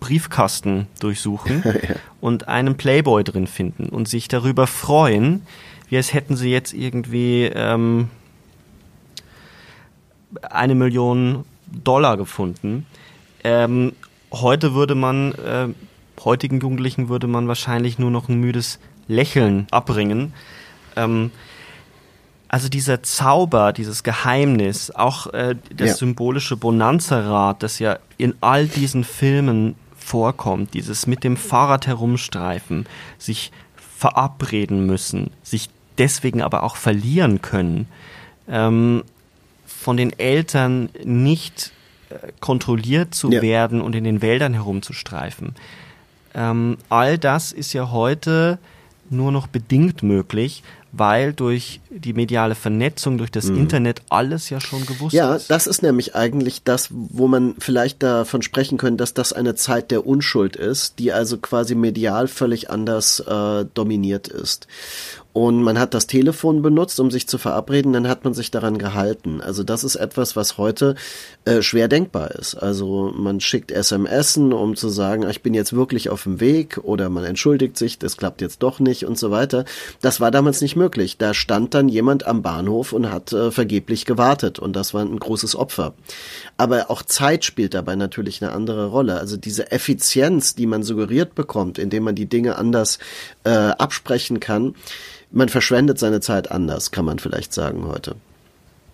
[0.02, 1.96] Briefkasten durchsuchen ja.
[2.20, 5.44] und einen Playboy drin finden und sich darüber freuen,
[5.88, 8.10] wie als hätten sie jetzt irgendwie ähm,
[10.42, 12.86] eine Million Dollar gefunden.
[13.46, 13.94] Ähm,
[14.34, 15.68] heute würde man äh,
[16.26, 20.34] heutigen Jugendlichen würde man wahrscheinlich nur noch ein müdes Lächeln abbringen.
[20.96, 21.32] Ähm,
[22.48, 25.96] also dieser Zauber, dieses Geheimnis, auch äh, das ja.
[25.96, 33.52] symbolische Bonanza-Rad, das ja in all diesen Filmen vorkommt, dieses mit dem Fahrrad herumstreifen, sich
[33.98, 37.88] verabreden müssen, sich deswegen aber auch verlieren können,
[38.50, 39.04] ähm,
[39.66, 41.72] von den Eltern nicht
[42.10, 43.42] äh, kontrolliert zu ja.
[43.42, 45.56] werden und in den Wäldern herumzustreifen.
[46.34, 48.60] Ähm, all das ist ja heute
[49.10, 50.64] nur noch bedingt möglich,
[50.94, 53.60] weil durch die mediale Vernetzung, durch das mhm.
[53.60, 55.50] Internet alles ja schon gewusst ja, ist.
[55.50, 59.56] Ja, das ist nämlich eigentlich das, wo man vielleicht davon sprechen könnte, dass das eine
[59.56, 64.68] Zeit der Unschuld ist, die also quasi medial völlig anders äh, dominiert ist
[65.34, 68.78] und man hat das Telefon benutzt, um sich zu verabreden, dann hat man sich daran
[68.78, 69.40] gehalten.
[69.42, 70.96] Also das ist etwas, was heute
[71.46, 72.56] äh, schwer denkbar ist.
[72.56, 77.10] Also man schickt SMS, um zu sagen, ich bin jetzt wirklich auf dem Weg oder
[77.10, 79.64] man entschuldigt sich, das klappt jetzt doch nicht und so weiter.
[80.02, 81.18] Das war damals nicht möglich.
[81.18, 85.20] Da stand dann jemand am Bahnhof und hat äh, vergeblich gewartet und das war ein
[85.20, 85.94] großes Opfer.
[86.58, 89.18] Aber auch Zeit spielt dabei natürlich eine andere Rolle.
[89.18, 93.00] Also diese Effizienz, die man suggeriert bekommt, indem man die Dinge anders
[93.44, 94.76] äh, absprechen kann,
[95.32, 98.16] man verschwendet seine Zeit anders, kann man vielleicht sagen heute.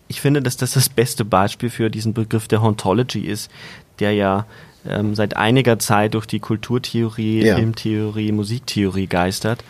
[0.08, 3.52] Ich finde, dass das das beste Beispiel für diesen Begriff der Hauntology ist,
[4.00, 4.46] der ja
[4.88, 7.56] ähm, seit einiger Zeit durch die Kulturtheorie, ja.
[7.56, 9.64] Filmtheorie, Musiktheorie geistert.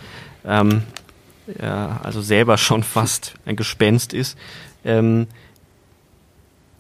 [0.46, 0.84] Ähm,
[1.60, 4.38] ja, also selber schon fast ein Gespenst ist.
[4.86, 5.28] Ähm,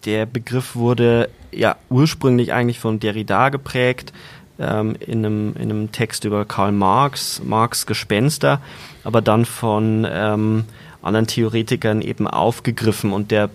[0.05, 4.13] der Begriff wurde ja ursprünglich eigentlich von Derrida geprägt,
[4.59, 8.61] ähm, in, einem, in einem Text über Karl Marx, Marx Gespenster,
[9.03, 10.65] aber dann von ähm,
[11.01, 13.13] anderen Theoretikern eben aufgegriffen.
[13.13, 13.49] Und der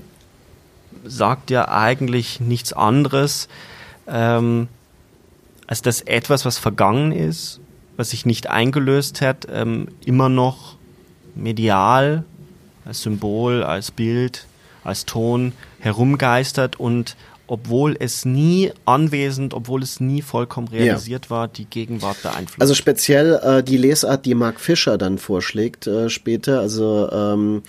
[1.04, 3.48] sagt ja eigentlich nichts anderes,
[4.06, 4.68] ähm,
[5.66, 7.60] als dass etwas, was vergangen ist,
[7.96, 10.76] was sich nicht eingelöst hat, ähm, immer noch
[11.34, 12.24] medial
[12.84, 14.46] als Symbol, als Bild,
[14.84, 17.16] als Ton herumgeistert und
[17.52, 21.30] obwohl es nie anwesend, obwohl es nie vollkommen realisiert ja.
[21.30, 22.62] war, die Gegenwart beeinflusst.
[22.62, 27.62] Also speziell äh, die Lesart, die Mark Fischer dann vorschlägt äh, später, also ähm,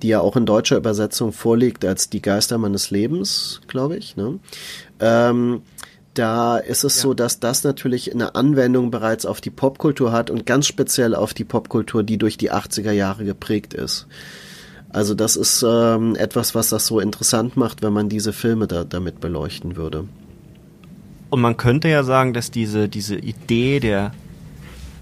[0.00, 4.16] die ja auch in deutscher Übersetzung vorliegt als die Geister meines Lebens, glaube ich.
[4.16, 4.38] Ne?
[5.00, 5.60] Ähm,
[6.14, 7.02] da ist es ja.
[7.02, 11.34] so, dass das natürlich eine Anwendung bereits auf die Popkultur hat und ganz speziell auf
[11.34, 14.06] die Popkultur, die durch die 80er Jahre geprägt ist.
[14.96, 18.82] Also das ist ähm, etwas, was das so interessant macht, wenn man diese Filme da,
[18.82, 20.08] damit beleuchten würde.
[21.28, 24.12] Und man könnte ja sagen, dass diese, diese Idee der,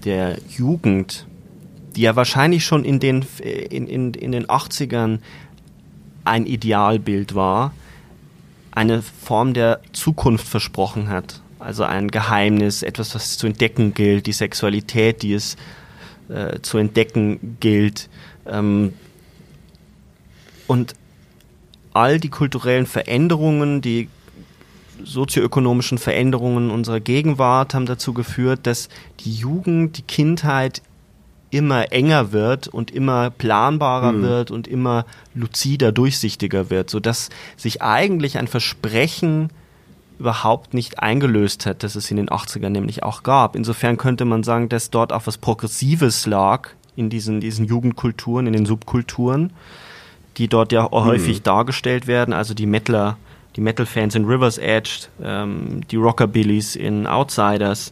[0.03, 1.25] der Jugend,
[1.95, 5.19] die ja wahrscheinlich schon in den, in, in, in den 80ern
[6.25, 7.73] ein Idealbild war,
[8.71, 11.41] eine Form der Zukunft versprochen hat.
[11.57, 15.55] Also ein Geheimnis, etwas, was zu entdecken gilt, die Sexualität, die es
[16.27, 18.09] äh, zu entdecken gilt.
[18.45, 18.91] Ähm,
[20.67, 20.95] und
[21.93, 24.09] all die kulturellen Veränderungen, die
[25.03, 28.89] sozioökonomischen Veränderungen unserer Gegenwart haben dazu geführt, dass
[29.21, 30.81] die Jugend, die Kindheit
[31.51, 34.21] immer enger wird und immer planbarer mhm.
[34.23, 39.49] wird und immer luzider, durchsichtiger wird, sodass sich eigentlich ein Versprechen
[40.19, 43.55] überhaupt nicht eingelöst hat, das es in den 80ern nämlich auch gab.
[43.55, 48.53] Insofern könnte man sagen, dass dort auch was Progressives lag in diesen, diesen Jugendkulturen, in
[48.53, 49.51] den Subkulturen,
[50.37, 50.91] die dort ja mhm.
[50.91, 53.17] häufig dargestellt werden, also die Metaler,
[53.55, 57.91] die Metal-Fans in River's Edge, ähm, die Rockabillys in Outsiders,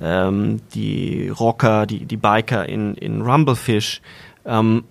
[0.00, 4.00] ähm, die Rocker, die, die Biker in, in Rumblefish.
[4.44, 4.84] Ähm,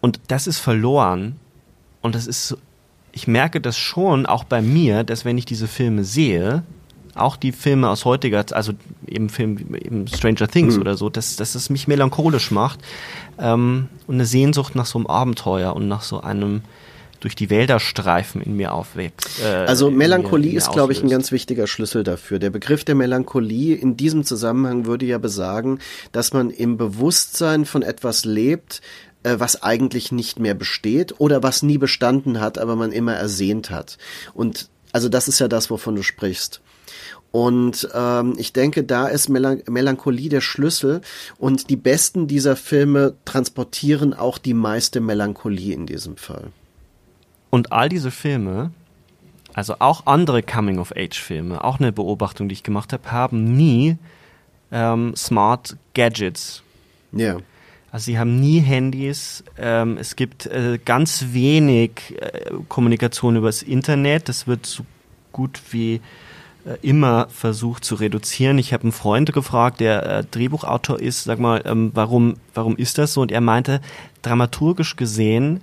[0.00, 1.36] und das ist verloren.
[2.00, 2.56] Und das ist,
[3.12, 6.62] ich merke das schon auch bei mir, dass wenn ich diese Filme sehe,
[7.14, 8.72] auch die Filme aus heutiger, also
[9.06, 10.80] eben Film, eben Stranger Things mhm.
[10.82, 12.80] oder so, dass, dass es mich melancholisch macht
[13.38, 16.62] ähm, und eine Sehnsucht nach so einem Abenteuer und nach so einem
[17.20, 19.42] durch die Wälder streifen in mir aufwächst.
[19.44, 22.38] Äh, also Melancholie mir, ist, glaube ich, ein ganz wichtiger Schlüssel dafür.
[22.38, 25.78] Der Begriff der Melancholie in diesem Zusammenhang würde ja besagen,
[26.12, 28.80] dass man im Bewusstsein von etwas lebt,
[29.22, 33.70] äh, was eigentlich nicht mehr besteht oder was nie bestanden hat, aber man immer ersehnt
[33.70, 33.98] hat.
[34.32, 36.60] Und also das ist ja das, wovon du sprichst.
[37.32, 41.00] Und ähm, ich denke, da ist Melan Melancholie der Schlüssel
[41.38, 46.48] und die besten dieser Filme transportieren auch die meiste Melancholie in diesem Fall.
[47.50, 48.72] Und all diese Filme,
[49.54, 53.96] also auch andere Coming-of-Age-Filme, auch eine Beobachtung, die ich gemacht habe, haben nie
[54.72, 56.62] ähm, Smart Gadgets.
[57.12, 57.38] Ja.
[57.92, 59.42] Also sie haben nie Handys.
[59.58, 64.28] Ähm, es gibt äh, ganz wenig äh, Kommunikation übers Internet.
[64.28, 64.84] Das wird so
[65.32, 66.00] gut wie
[66.82, 68.58] immer versucht zu reduzieren.
[68.58, 72.98] Ich habe einen Freund gefragt, der äh, Drehbuchautor ist, sag mal, ähm, warum, warum ist
[72.98, 73.22] das so?
[73.22, 73.80] Und er meinte,
[74.22, 75.62] dramaturgisch gesehen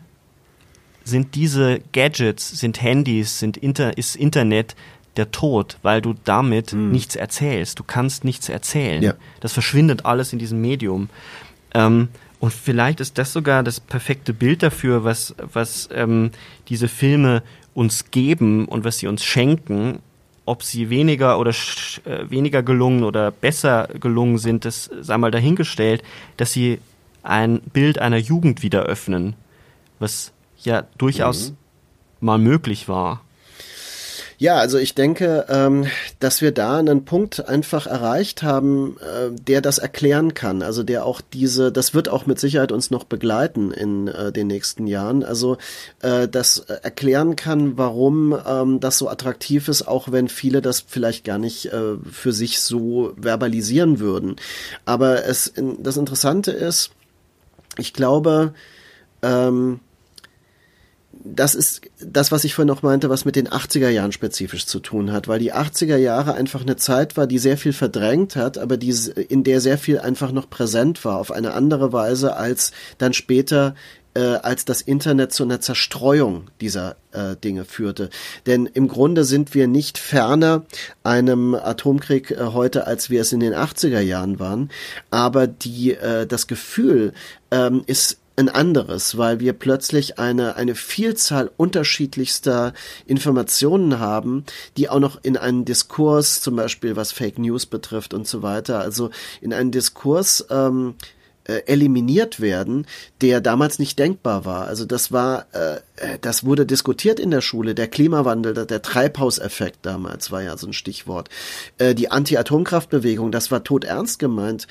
[1.04, 4.76] sind diese Gadgets, sind Handys, sind Inter, ist Internet
[5.16, 6.92] der Tod, weil du damit mhm.
[6.92, 7.80] nichts erzählst.
[7.80, 9.02] Du kannst nichts erzählen.
[9.02, 9.14] Ja.
[9.40, 11.10] Das verschwindet alles in diesem Medium.
[11.74, 16.32] Ähm, und vielleicht ist das sogar das perfekte Bild dafür, was, was ähm,
[16.70, 17.42] diese Filme
[17.74, 20.00] uns geben und was sie uns schenken.
[20.48, 26.04] Ob sie weniger oder äh, weniger gelungen oder besser gelungen sind, das sei mal dahingestellt,
[26.38, 26.80] dass sie
[27.22, 29.36] ein Bild einer Jugend wieder öffnen,
[30.00, 31.58] was ja durchaus mhm.
[32.22, 33.22] mal möglich war.
[34.40, 35.88] Ja, also ich denke, ähm,
[36.20, 40.62] dass wir da einen Punkt einfach erreicht haben, äh, der das erklären kann.
[40.62, 44.46] Also der auch diese, das wird auch mit Sicherheit uns noch begleiten in äh, den
[44.46, 45.24] nächsten Jahren.
[45.24, 45.58] Also
[46.04, 51.26] äh, das erklären kann, warum ähm, das so attraktiv ist, auch wenn viele das vielleicht
[51.26, 54.36] gar nicht äh, für sich so verbalisieren würden.
[54.86, 56.92] Aber es, das Interessante ist,
[57.80, 58.54] ich glaube,
[59.24, 59.80] ähm,
[61.36, 64.80] das ist das, was ich vorhin noch meinte, was mit den 80er Jahren spezifisch zu
[64.80, 68.58] tun hat, weil die 80er Jahre einfach eine Zeit war, die sehr viel verdrängt hat,
[68.58, 68.96] aber die,
[69.30, 73.76] in der sehr viel einfach noch präsent war, auf eine andere Weise als dann später
[74.18, 78.10] äh, als das Internet zu einer Zerstreuung dieser äh, Dinge führte.
[78.48, 80.66] Denn im Grunde sind wir nicht ferner
[81.04, 84.70] einem Atomkrieg äh, heute, als wir es in den 80er Jahren waren.
[85.12, 87.14] Aber die, äh, das Gefühl
[87.52, 92.74] ähm, ist ein anderes, weil wir plötzlich eine, eine Vielzahl unterschiedlichster
[93.08, 94.46] Informationen haben,
[94.78, 98.80] die auch noch in einen Diskurs, zum Beispiel was Fake News betrifft und so weiter,
[98.80, 99.10] also
[99.42, 100.94] in einen Diskurs ähm,
[101.48, 102.86] äh, eliminiert werden,
[103.22, 104.68] der damals nicht denkbar war.
[104.68, 105.80] Also das war, äh,
[106.22, 107.74] das wurde diskutiert in der Schule.
[107.74, 111.30] Der Klimawandel, der, der Treibhauseffekt damals war ja so ein Stichwort.
[111.78, 114.68] Äh, die Anti-Atomkraftbewegung, das war tot ernst gemeint.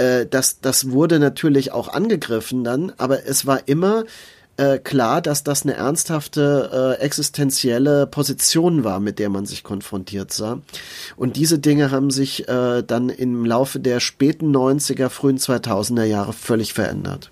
[0.00, 4.04] Äh, das, das wurde natürlich auch angegriffen dann, aber es war immer
[4.56, 10.32] äh, klar, dass das eine ernsthafte äh, existenzielle Position war, mit der man sich konfrontiert
[10.32, 10.58] sah.
[11.16, 16.32] Und diese Dinge haben sich äh, dann im Laufe der späten 90er, frühen 2000er Jahre
[16.32, 17.30] völlig verändert.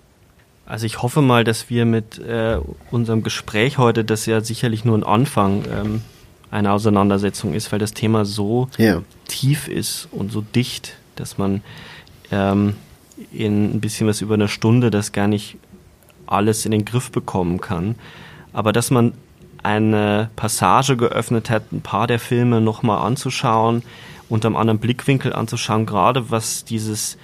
[0.64, 2.58] Also ich hoffe mal, dass wir mit äh,
[2.90, 6.02] unserem Gespräch heute, das ja sicherlich nur ein Anfang ähm,
[6.50, 9.02] einer Auseinandersetzung ist, weil das Thema so ja.
[9.26, 11.62] tief ist und so dicht, dass man
[12.30, 12.74] ähm,
[13.32, 15.56] in ein bisschen was über eine Stunde das gar nicht
[16.26, 17.96] alles in den Griff bekommen kann.
[18.52, 19.12] Aber dass man
[19.62, 23.82] eine Passage geöffnet hat, ein paar der Filme nochmal anzuschauen,
[24.28, 27.18] unter einem anderen Blickwinkel anzuschauen, gerade was dieses,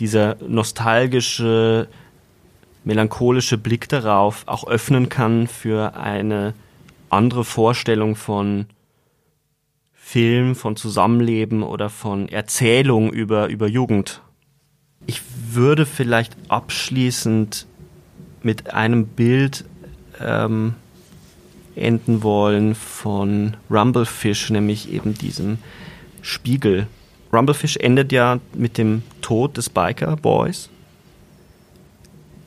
[0.00, 1.88] dieser nostalgische,
[2.84, 6.54] melancholische Blick darauf auch öffnen kann für eine
[7.10, 8.66] andere Vorstellung von
[10.08, 14.22] Film, von Zusammenleben oder von Erzählung über, über Jugend.
[15.04, 17.66] Ich würde vielleicht abschließend
[18.40, 19.64] mit einem Bild
[20.20, 20.74] ähm,
[21.74, 25.58] enden wollen von Rumblefish, nämlich eben diesem
[26.22, 26.86] Spiegel.
[27.32, 30.70] Rumblefish endet ja mit dem Tod des Biker Boys,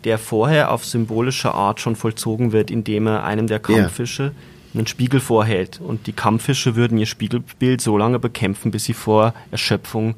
[0.06, 4.34] der vorher auf symbolische Art schon vollzogen wird, indem er einem der Kampffische yeah.
[4.74, 5.80] Einen Spiegel vorhält.
[5.82, 10.16] Und die Kampffische würden ihr Spiegelbild so lange bekämpfen, bis sie vor Erschöpfung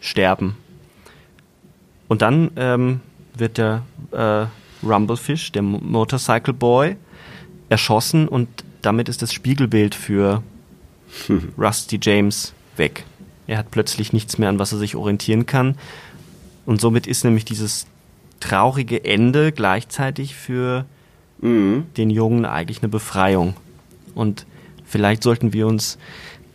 [0.00, 0.56] sterben.
[2.08, 3.00] Und dann ähm,
[3.36, 3.82] wird der
[4.12, 4.46] äh,
[4.86, 6.96] Rumblefish, der Motorcycle Boy,
[7.68, 8.48] erschossen und
[8.82, 10.42] damit ist das Spiegelbild für
[11.58, 13.04] Rusty James weg.
[13.46, 15.76] Er hat plötzlich nichts mehr, an was er sich orientieren kann.
[16.66, 17.86] Und somit ist nämlich dieses
[18.40, 20.86] traurige Ende gleichzeitig für
[21.40, 21.86] mhm.
[21.96, 23.54] den Jungen eigentlich eine Befreiung.
[24.14, 24.46] Und
[24.84, 25.98] vielleicht sollten wir uns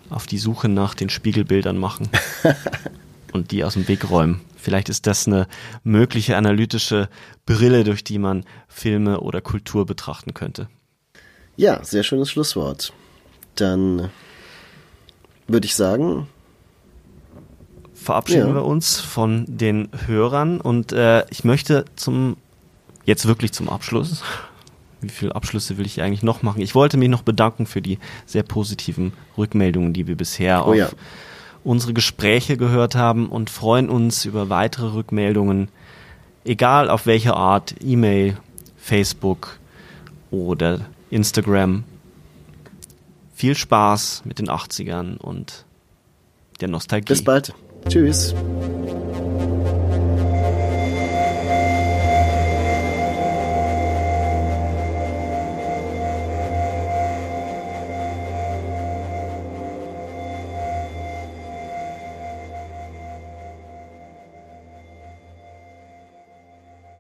[0.10, 2.10] auf die Suche nach den Spiegelbildern machen
[3.34, 4.42] und die aus dem Weg räumen.
[4.58, 5.48] Vielleicht ist das eine
[5.84, 7.10] mögliche analytische
[7.46, 10.68] Brille, durch die man Filme oder Kultur betrachten könnte.
[11.56, 12.94] Ja, sehr schönes Schlusswort.
[13.56, 14.10] Dann
[15.48, 16.28] würde ich sagen,
[17.94, 18.56] verabschieden ja.
[18.56, 22.38] wir uns von den Hörern und äh, ich möchte zum
[23.06, 24.24] jetzt wirklich zum Abschluss.
[25.02, 26.62] Wie viele Abschlüsse will ich eigentlich noch machen?
[26.62, 30.76] Ich wollte mich noch bedanken für die sehr positiven Rückmeldungen, die wir bisher oh, auf
[30.76, 30.90] ja
[31.64, 35.70] unsere Gespräche gehört haben und freuen uns über weitere Rückmeldungen,
[36.46, 38.38] egal auf welche Art, E-Mail,
[38.78, 39.60] Facebook
[40.32, 41.84] oder Instagram.
[43.34, 45.66] Viel Spaß mit den 80ern und
[46.60, 47.14] der Nostalgie.
[47.14, 47.54] Bis bald.
[47.88, 48.36] Tschüss.